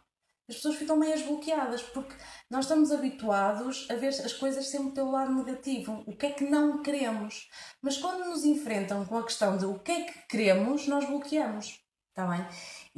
as 0.49 0.55
pessoas 0.55 0.75
ficam 0.75 0.97
meio 0.97 1.25
bloqueadas 1.25 1.81
porque 1.81 2.15
nós 2.49 2.65
estamos 2.65 2.91
habituados 2.91 3.85
a 3.89 3.95
ver 3.95 4.07
as 4.07 4.31
coisas 4.31 4.67
sempre 4.67 4.91
pelo 4.91 5.11
lado 5.11 5.33
negativo, 5.33 6.03
o 6.05 6.15
que 6.15 6.25
é 6.25 6.31
que 6.31 6.45
não 6.45 6.81
queremos. 6.81 7.49
Mas 7.81 7.97
quando 7.97 8.25
nos 8.29 8.45
enfrentam 8.45 9.05
com 9.05 9.17
a 9.17 9.23
questão 9.23 9.57
de 9.57 9.65
o 9.65 9.79
que 9.79 9.91
é 9.91 10.01
que 10.05 10.27
queremos, 10.27 10.87
nós 10.87 11.05
bloqueamos. 11.05 11.81
Está 12.17 12.25
bem? 12.25 12.47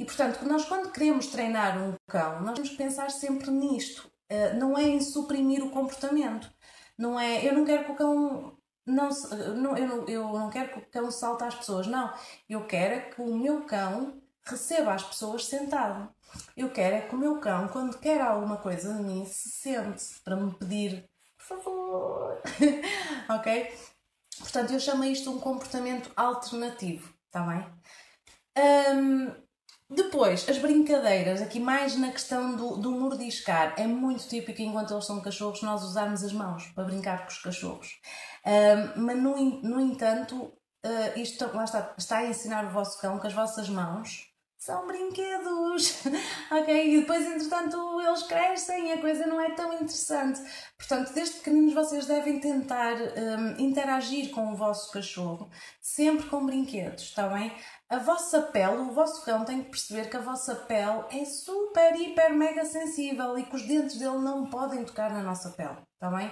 E 0.00 0.04
portanto, 0.06 0.42
nós 0.46 0.64
quando 0.64 0.90
queremos 0.90 1.26
treinar 1.26 1.76
um 1.78 1.94
cão, 2.08 2.40
nós 2.40 2.54
temos 2.54 2.70
que 2.70 2.76
pensar 2.78 3.10
sempre 3.10 3.50
nisto. 3.50 4.10
Uh, 4.32 4.58
não 4.58 4.78
é 4.78 4.82
em 4.84 4.98
suprimir 4.98 5.62
o 5.62 5.70
comportamento. 5.70 6.50
Não 6.96 7.20
é, 7.20 7.46
eu 7.46 7.52
não 7.52 7.66
quero 7.66 7.84
que 7.84 7.92
o 7.92 7.94
cão 7.94 8.56
não, 8.86 9.10
não, 9.56 9.76
eu, 9.76 9.86
não, 9.86 10.08
eu 10.08 10.32
não 10.32 10.48
quero 10.48 10.70
que 10.70 10.78
o 10.78 10.86
cão 10.90 11.10
salte 11.10 11.44
às 11.44 11.54
pessoas, 11.54 11.86
não. 11.86 12.14
Eu 12.48 12.66
quero 12.66 12.94
é 12.94 13.00
que 13.00 13.20
o 13.20 13.36
meu 13.36 13.66
cão 13.66 14.22
receba 14.42 14.94
as 14.94 15.02
pessoas 15.02 15.44
sentado. 15.44 16.08
Eu 16.56 16.70
quero 16.70 16.96
é 16.96 17.00
que 17.02 17.14
o 17.14 17.18
meu 17.18 17.38
cão, 17.38 17.68
quando 17.68 17.98
quer 17.98 18.22
alguma 18.22 18.56
coisa 18.56 18.94
de 18.94 19.02
mim, 19.02 19.26
se 19.26 19.50
sente 19.50 20.02
para 20.24 20.34
me 20.34 20.54
pedir, 20.54 21.04
por 21.36 21.44
favor. 21.44 22.42
ok? 23.28 23.78
Portanto, 24.38 24.72
eu 24.72 24.80
chamo 24.80 25.04
isto 25.04 25.30
um 25.30 25.38
comportamento 25.38 26.10
alternativo, 26.16 27.12
está 27.26 27.42
bem? 27.42 27.66
Um, 28.96 29.49
depois, 29.90 30.48
as 30.48 30.56
brincadeiras, 30.58 31.42
aqui 31.42 31.58
mais 31.58 31.96
na 31.96 32.12
questão 32.12 32.54
do, 32.54 32.76
do 32.76 32.92
mordiscar, 32.92 33.74
é 33.76 33.86
muito 33.88 34.28
típico 34.28 34.62
enquanto 34.62 34.94
eles 34.94 35.04
são 35.04 35.20
cachorros 35.20 35.62
nós 35.62 35.82
usarmos 35.82 36.22
as 36.22 36.32
mãos 36.32 36.66
para 36.68 36.84
brincar 36.84 37.22
com 37.22 37.28
os 37.28 37.38
cachorros. 37.38 38.00
Um, 38.46 39.02
mas, 39.02 39.18
no, 39.20 39.60
no 39.62 39.80
entanto, 39.80 40.36
uh, 40.86 41.18
isto 41.18 41.44
lá 41.52 41.64
está, 41.64 41.92
está 41.98 42.18
a 42.18 42.26
ensinar 42.26 42.66
o 42.66 42.70
vosso 42.70 43.00
cão 43.00 43.18
que 43.18 43.26
as 43.26 43.32
vossas 43.32 43.68
mãos 43.68 44.29
são 44.60 44.86
brinquedos, 44.86 46.02
ok? 46.52 46.94
E 46.94 47.00
depois, 47.00 47.24
entretanto, 47.26 47.98
eles 47.98 48.22
crescem 48.24 48.90
e 48.90 48.92
a 48.92 49.00
coisa 49.00 49.26
não 49.26 49.40
é 49.40 49.54
tão 49.54 49.72
interessante. 49.72 50.38
Portanto, 50.76 51.14
desde 51.14 51.36
pequeninos 51.36 51.72
vocês 51.72 52.04
devem 52.04 52.38
tentar 52.38 52.94
um, 52.94 53.58
interagir 53.58 54.30
com 54.30 54.52
o 54.52 54.56
vosso 54.56 54.92
cachorro, 54.92 55.50
sempre 55.80 56.28
com 56.28 56.44
brinquedos, 56.44 57.04
está 57.04 57.26
bem? 57.28 57.50
A 57.88 57.96
vossa 57.96 58.42
pele, 58.42 58.76
o 58.76 58.92
vosso 58.92 59.24
cão 59.24 59.46
tem 59.46 59.64
que 59.64 59.70
perceber 59.70 60.10
que 60.10 60.16
a 60.18 60.20
vossa 60.20 60.54
pele 60.54 61.04
é 61.10 61.24
super, 61.24 61.98
hiper, 61.98 62.34
mega 62.34 62.64
sensível 62.66 63.38
e 63.38 63.44
que 63.44 63.56
os 63.56 63.62
dentes 63.66 63.96
dele 63.96 64.18
não 64.18 64.50
podem 64.50 64.84
tocar 64.84 65.10
na 65.10 65.22
nossa 65.22 65.50
pele, 65.50 65.78
está 65.94 66.10
bem? 66.10 66.30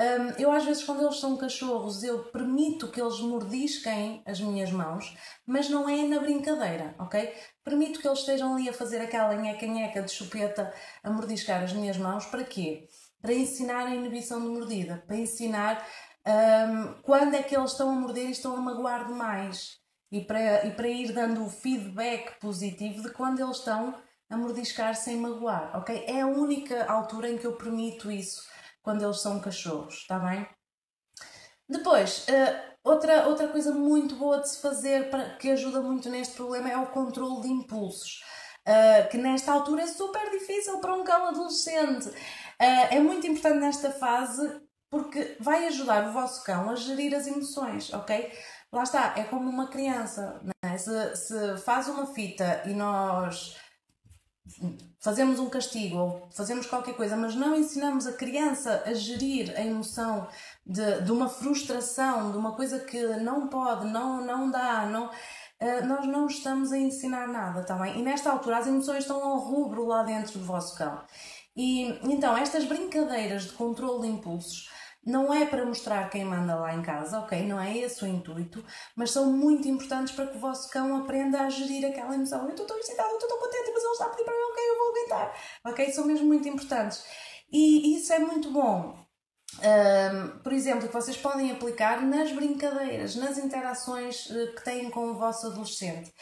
Um, 0.00 0.30
eu 0.38 0.50
às 0.50 0.64
vezes 0.64 0.82
quando 0.82 1.02
eles 1.02 1.20
são 1.20 1.36
cachorros 1.36 2.02
eu 2.02 2.24
permito 2.30 2.88
que 2.88 2.98
eles 2.98 3.20
mordisquem 3.20 4.22
as 4.24 4.40
minhas 4.40 4.72
mãos, 4.72 5.14
mas 5.44 5.68
não 5.68 5.86
é 5.86 6.06
na 6.06 6.18
brincadeira, 6.18 6.94
ok? 6.98 7.34
Permito 7.62 8.00
que 8.00 8.08
eles 8.08 8.20
estejam 8.20 8.54
ali 8.54 8.66
a 8.66 8.72
fazer 8.72 9.02
aquela 9.02 9.34
nheca-nheca 9.34 10.00
de 10.00 10.10
chupeta 10.10 10.72
a 11.02 11.10
mordiscar 11.10 11.62
as 11.62 11.74
minhas 11.74 11.98
mãos, 11.98 12.24
para 12.24 12.44
quê? 12.44 12.88
Para 13.20 13.34
ensinar 13.34 13.88
a 13.88 13.94
inibição 13.94 14.40
de 14.40 14.48
mordida, 14.48 15.04
para 15.06 15.16
ensinar 15.16 15.86
um, 16.26 16.94
quando 17.02 17.34
é 17.34 17.42
que 17.42 17.54
eles 17.54 17.72
estão 17.72 17.90
a 17.90 17.94
morder 17.94 18.28
e 18.28 18.30
estão 18.30 18.56
a 18.56 18.60
magoar 18.60 19.06
demais 19.06 19.80
e 20.10 20.22
para, 20.22 20.66
e 20.66 20.70
para 20.70 20.88
ir 20.88 21.12
dando 21.12 21.44
o 21.44 21.50
feedback 21.50 22.40
positivo 22.40 23.02
de 23.02 23.10
quando 23.10 23.40
eles 23.40 23.58
estão 23.58 23.94
a 24.30 24.36
mordiscar 24.38 24.96
sem 24.96 25.18
magoar, 25.18 25.76
ok? 25.76 26.04
É 26.06 26.22
a 26.22 26.26
única 26.26 26.86
altura 26.86 27.28
em 27.28 27.36
que 27.36 27.46
eu 27.46 27.56
permito 27.56 28.10
isso 28.10 28.48
quando 28.82 29.04
eles 29.04 29.20
são 29.20 29.40
cachorros, 29.40 29.94
está 29.94 30.18
bem? 30.18 30.46
Depois, 31.68 32.26
uh, 32.28 32.76
outra, 32.82 33.28
outra 33.28 33.48
coisa 33.48 33.72
muito 33.72 34.16
boa 34.16 34.40
de 34.40 34.48
se 34.48 34.60
fazer 34.60 35.08
para, 35.10 35.36
que 35.36 35.50
ajuda 35.50 35.80
muito 35.80 36.08
neste 36.08 36.34
problema 36.34 36.68
é 36.68 36.76
o 36.76 36.86
controle 36.88 37.42
de 37.42 37.48
impulsos. 37.48 38.22
Uh, 38.66 39.08
que 39.08 39.16
nesta 39.16 39.52
altura 39.52 39.82
é 39.82 39.86
super 39.86 40.30
difícil 40.30 40.80
para 40.80 40.94
um 40.94 41.04
cão 41.04 41.28
adolescente. 41.28 42.08
Uh, 42.08 42.14
é 42.90 43.00
muito 43.00 43.26
importante 43.26 43.60
nesta 43.60 43.90
fase 43.90 44.60
porque 44.90 45.36
vai 45.38 45.66
ajudar 45.68 46.08
o 46.08 46.12
vosso 46.12 46.44
cão 46.44 46.68
a 46.68 46.74
gerir 46.74 47.14
as 47.14 47.26
emoções, 47.26 47.92
ok? 47.92 48.32
Lá 48.72 48.82
está, 48.82 49.14
é 49.16 49.24
como 49.24 49.48
uma 49.48 49.68
criança. 49.68 50.40
É? 50.62 50.76
Se, 50.76 51.16
se 51.16 51.56
faz 51.58 51.88
uma 51.88 52.06
fita 52.06 52.62
e 52.66 52.74
nós 52.74 53.56
fazemos 54.98 55.38
um 55.38 55.48
castigo 55.48 55.96
ou 55.96 56.28
fazemos 56.32 56.66
qualquer 56.66 56.94
coisa, 56.94 57.16
mas 57.16 57.34
não 57.34 57.56
ensinamos 57.56 58.06
a 58.06 58.12
criança 58.12 58.82
a 58.86 58.92
gerir 58.92 59.52
a 59.56 59.64
emoção 59.64 60.26
de, 60.66 61.02
de 61.02 61.12
uma 61.12 61.28
frustração, 61.28 62.32
de 62.32 62.38
uma 62.38 62.54
coisa 62.54 62.80
que 62.80 63.00
não 63.18 63.48
pode, 63.48 63.86
não, 63.86 64.24
não 64.24 64.50
dá, 64.50 64.86
não, 64.86 65.06
uh, 65.06 65.86
nós 65.86 66.06
não 66.06 66.26
estamos 66.26 66.72
a 66.72 66.78
ensinar 66.78 67.28
nada, 67.28 67.62
tá 67.62 67.74
bem? 67.76 67.98
E 67.98 68.02
nesta 68.02 68.30
altura 68.30 68.58
as 68.58 68.66
emoções 68.66 69.04
estão 69.04 69.22
ao 69.22 69.38
rubro 69.38 69.86
lá 69.86 70.02
dentro 70.02 70.38
do 70.38 70.44
vosso 70.44 70.76
cão. 70.76 71.00
E 71.56 71.98
então, 72.04 72.36
estas 72.36 72.64
brincadeiras 72.64 73.44
de 73.44 73.52
controle 73.52 74.02
de 74.02 74.08
impulsos 74.14 74.68
não 75.04 75.32
é 75.32 75.46
para 75.46 75.64
mostrar 75.64 76.10
quem 76.10 76.24
manda 76.24 76.54
lá 76.54 76.74
em 76.74 76.82
casa, 76.82 77.18
ok? 77.20 77.46
Não 77.46 77.60
é 77.60 77.76
esse 77.78 78.04
o 78.04 78.06
intuito, 78.06 78.64
mas 78.94 79.10
são 79.10 79.32
muito 79.32 79.66
importantes 79.66 80.14
para 80.14 80.26
que 80.26 80.36
o 80.36 80.40
vosso 80.40 80.68
cão 80.70 80.96
aprenda 80.96 81.40
a 81.40 81.50
gerir 81.50 81.86
aquela 81.86 82.14
emoção. 82.14 82.44
Eu 82.44 82.50
estou 82.50 82.66
tão 82.66 82.78
excitada, 82.78 83.08
eu 83.08 83.14
estou 83.14 83.28
tão 83.28 83.38
contente, 83.38 83.70
mas 83.72 83.82
ele 83.82 83.92
está 83.92 84.06
a 84.06 84.08
pedir 84.10 84.24
para 84.24 84.34
mim, 84.34 84.42
ok, 84.50 84.64
eu 84.68 84.78
vou 84.78 84.90
aguentar, 84.90 85.34
ok? 85.64 85.92
São 85.92 86.06
mesmo 86.06 86.26
muito 86.26 86.48
importantes. 86.48 87.04
E 87.50 87.96
isso 87.96 88.12
é 88.12 88.18
muito 88.18 88.50
bom. 88.50 89.00
Um, 89.58 90.38
por 90.40 90.52
exemplo, 90.52 90.86
que 90.86 90.94
vocês 90.94 91.16
podem 91.16 91.50
aplicar 91.50 92.00
nas 92.02 92.30
brincadeiras, 92.30 93.16
nas 93.16 93.36
interações 93.36 94.30
eh, 94.30 94.46
que 94.54 94.64
têm 94.64 94.90
com 94.90 95.10
o 95.10 95.18
vosso 95.18 95.48
adolescente. 95.48 96.12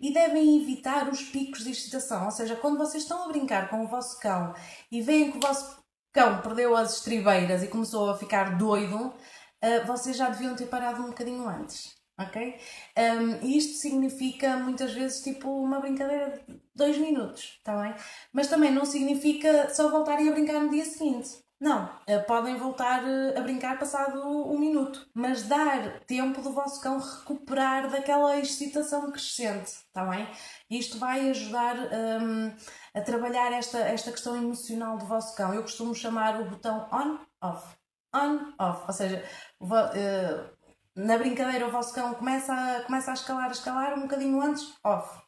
E 0.00 0.12
devem 0.12 0.62
evitar 0.62 1.08
os 1.08 1.22
picos 1.22 1.64
de 1.64 1.72
excitação, 1.72 2.24
ou 2.26 2.30
seja, 2.30 2.56
quando 2.56 2.78
vocês 2.78 3.02
estão 3.02 3.24
a 3.24 3.28
brincar 3.28 3.68
com 3.68 3.84
o 3.84 3.88
vosso 3.88 4.18
cão 4.20 4.54
e 4.90 5.02
veem 5.02 5.32
que 5.32 5.38
o 5.38 5.40
vosso 5.40 5.77
cão 6.18 6.42
perdeu 6.42 6.74
as 6.74 6.96
estribeiras 6.96 7.62
e 7.62 7.68
começou 7.68 8.10
a 8.10 8.18
ficar 8.18 8.58
doido, 8.58 8.96
uh, 8.96 9.86
vocês 9.86 10.16
já 10.16 10.28
deviam 10.28 10.56
ter 10.56 10.66
parado 10.66 11.00
um 11.00 11.10
bocadinho 11.10 11.48
antes, 11.48 11.94
ok? 12.18 12.58
Um, 12.98 13.46
isto 13.46 13.78
significa 13.78 14.56
muitas 14.56 14.92
vezes 14.92 15.22
tipo 15.22 15.48
uma 15.48 15.78
brincadeira 15.78 16.42
de 16.48 16.60
dois 16.74 16.98
minutos, 16.98 17.58
está 17.58 17.80
bem? 17.80 17.94
Mas 18.32 18.48
também 18.48 18.72
não 18.72 18.84
significa 18.84 19.72
só 19.72 19.88
voltarem 19.92 20.28
a 20.28 20.32
brincar 20.32 20.60
no 20.60 20.70
dia 20.70 20.84
seguinte. 20.84 21.38
Não, 21.60 21.86
uh, 21.86 22.24
podem 22.28 22.56
voltar 22.56 23.02
uh, 23.02 23.36
a 23.36 23.40
brincar 23.40 23.80
passado 23.80 24.20
um 24.22 24.56
minuto, 24.56 25.08
mas 25.12 25.42
dar 25.42 26.00
tempo 26.06 26.40
do 26.40 26.52
vosso 26.52 26.80
cão 26.80 27.00
recuperar 27.00 27.90
daquela 27.90 28.38
excitação 28.38 29.10
crescente, 29.10 29.66
está 29.66 30.04
bem? 30.04 30.28
Isto 30.70 30.98
vai 30.98 31.28
ajudar 31.30 31.76
um, 31.76 32.54
a 32.94 33.00
trabalhar 33.00 33.52
esta, 33.52 33.78
esta 33.78 34.12
questão 34.12 34.36
emocional 34.36 34.98
do 34.98 35.06
vosso 35.06 35.34
cão. 35.34 35.52
Eu 35.52 35.62
costumo 35.62 35.96
chamar 35.96 36.40
o 36.40 36.44
botão 36.44 36.88
on-off. 36.92 37.76
On-off, 38.14 38.84
ou 38.86 38.92
seja, 38.92 39.24
uh, 39.60 40.58
na 40.94 41.18
brincadeira 41.18 41.66
o 41.66 41.72
vosso 41.72 41.92
cão 41.92 42.14
começa 42.14 42.52
a, 42.54 42.82
começa 42.84 43.10
a 43.10 43.14
escalar, 43.14 43.48
a 43.48 43.52
escalar, 43.52 43.98
um 43.98 44.02
bocadinho 44.02 44.40
antes, 44.40 44.74
off. 44.84 45.20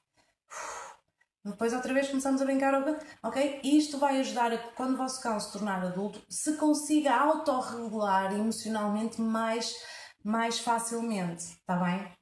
Depois 1.43 1.73
outra 1.73 1.95
vez 1.95 2.09
começamos 2.09 2.43
a 2.43 2.45
brincar, 2.45 2.75
ok? 3.23 3.61
Isto 3.65 3.97
vai 3.97 4.21
ajudar 4.21 4.53
a 4.53 4.59
que 4.59 4.75
quando 4.75 4.93
o 4.93 4.97
vosso 4.99 5.23
cão 5.23 5.41
se 5.41 5.51
tornar 5.51 5.83
adulto, 5.83 6.21
se 6.29 6.57
consiga 6.59 7.15
autorregular 7.15 8.35
emocionalmente 8.35 9.23
mais, 9.23 9.75
mais 10.23 10.59
facilmente, 10.59 11.43
está 11.43 11.77
bem? 11.77 12.13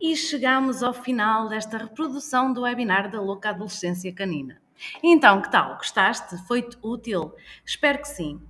E 0.00 0.16
chegamos 0.16 0.82
ao 0.82 0.92
final 0.92 1.48
desta 1.48 1.78
reprodução 1.78 2.52
do 2.52 2.62
webinar 2.62 3.08
da 3.08 3.20
Louca 3.20 3.50
Adolescência 3.50 4.12
Canina. 4.12 4.60
Então, 5.00 5.40
que 5.40 5.50
tal? 5.50 5.76
Gostaste? 5.76 6.36
Foi-te 6.48 6.76
útil? 6.82 7.32
Espero 7.64 8.00
que 8.00 8.08
sim. 8.08 8.42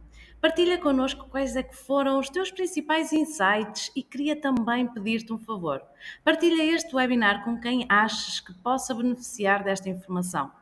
Partilha 0.45 0.77
connosco 0.77 1.27
quais 1.31 1.57
é 1.57 1.63
que 1.63 1.75
foram 1.75 2.19
os 2.19 2.29
teus 2.29 2.51
principais 2.51 3.15
insights 3.15 3.91
e 3.97 4.03
queria 4.03 4.37
também 4.39 4.87
pedir-te 4.87 5.33
um 5.33 5.39
favor. 5.39 5.81
Partilha 6.23 6.63
este 6.63 6.95
webinar 6.95 7.43
com 7.43 7.59
quem 7.59 7.87
achas 7.89 8.41
que 8.41 8.53
possa 8.53 8.95
beneficiar 8.95 9.65
desta 9.65 9.89
informação. 9.89 10.53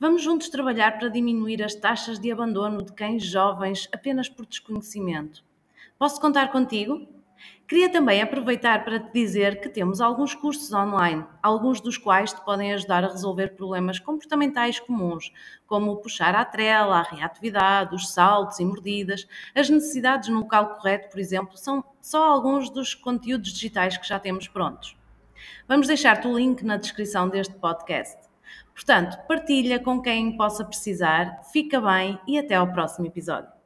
Vamos 0.00 0.22
juntos 0.22 0.48
trabalhar 0.48 0.98
para 0.98 1.10
diminuir 1.10 1.62
as 1.62 1.74
taxas 1.74 2.18
de 2.18 2.32
abandono 2.32 2.82
de 2.82 2.94
cães 2.94 3.22
jovens 3.22 3.86
apenas 3.92 4.30
por 4.30 4.46
desconhecimento. 4.46 5.44
Posso 5.98 6.18
contar 6.22 6.50
contigo? 6.50 7.06
Queria 7.66 7.90
também 7.90 8.22
aproveitar 8.22 8.82
para 8.84 8.98
te 8.98 9.12
dizer 9.12 9.60
que 9.60 9.68
temos 9.68 10.00
alguns 10.00 10.34
cursos 10.34 10.72
online, 10.72 11.24
alguns 11.42 11.80
dos 11.80 11.98
quais 11.98 12.32
te 12.32 12.42
podem 12.42 12.72
ajudar 12.72 13.04
a 13.04 13.08
resolver 13.08 13.48
problemas 13.56 13.98
comportamentais 13.98 14.80
comuns, 14.80 15.30
como 15.66 15.98
puxar 15.98 16.34
à 16.34 16.44
trela, 16.44 17.00
a 17.00 17.02
reatividade, 17.02 17.94
os 17.94 18.12
saltos 18.12 18.58
e 18.58 18.64
mordidas, 18.64 19.28
as 19.54 19.68
necessidades 19.68 20.30
no 20.30 20.38
local 20.38 20.76
correto, 20.76 21.10
por 21.10 21.18
exemplo, 21.20 21.58
são 21.58 21.84
só 22.00 22.24
alguns 22.24 22.70
dos 22.70 22.94
conteúdos 22.94 23.52
digitais 23.52 23.98
que 23.98 24.08
já 24.08 24.18
temos 24.18 24.48
prontos. 24.48 24.96
Vamos 25.66 25.86
deixar-te 25.86 26.26
o 26.26 26.36
link 26.36 26.62
na 26.62 26.78
descrição 26.78 27.28
deste 27.28 27.54
podcast. 27.54 28.16
Portanto, 28.72 29.18
partilha 29.26 29.78
com 29.78 30.00
quem 30.00 30.36
possa 30.36 30.64
precisar, 30.64 31.42
fica 31.52 31.80
bem 31.80 32.18
e 32.26 32.38
até 32.38 32.54
ao 32.54 32.72
próximo 32.72 33.06
episódio. 33.06 33.57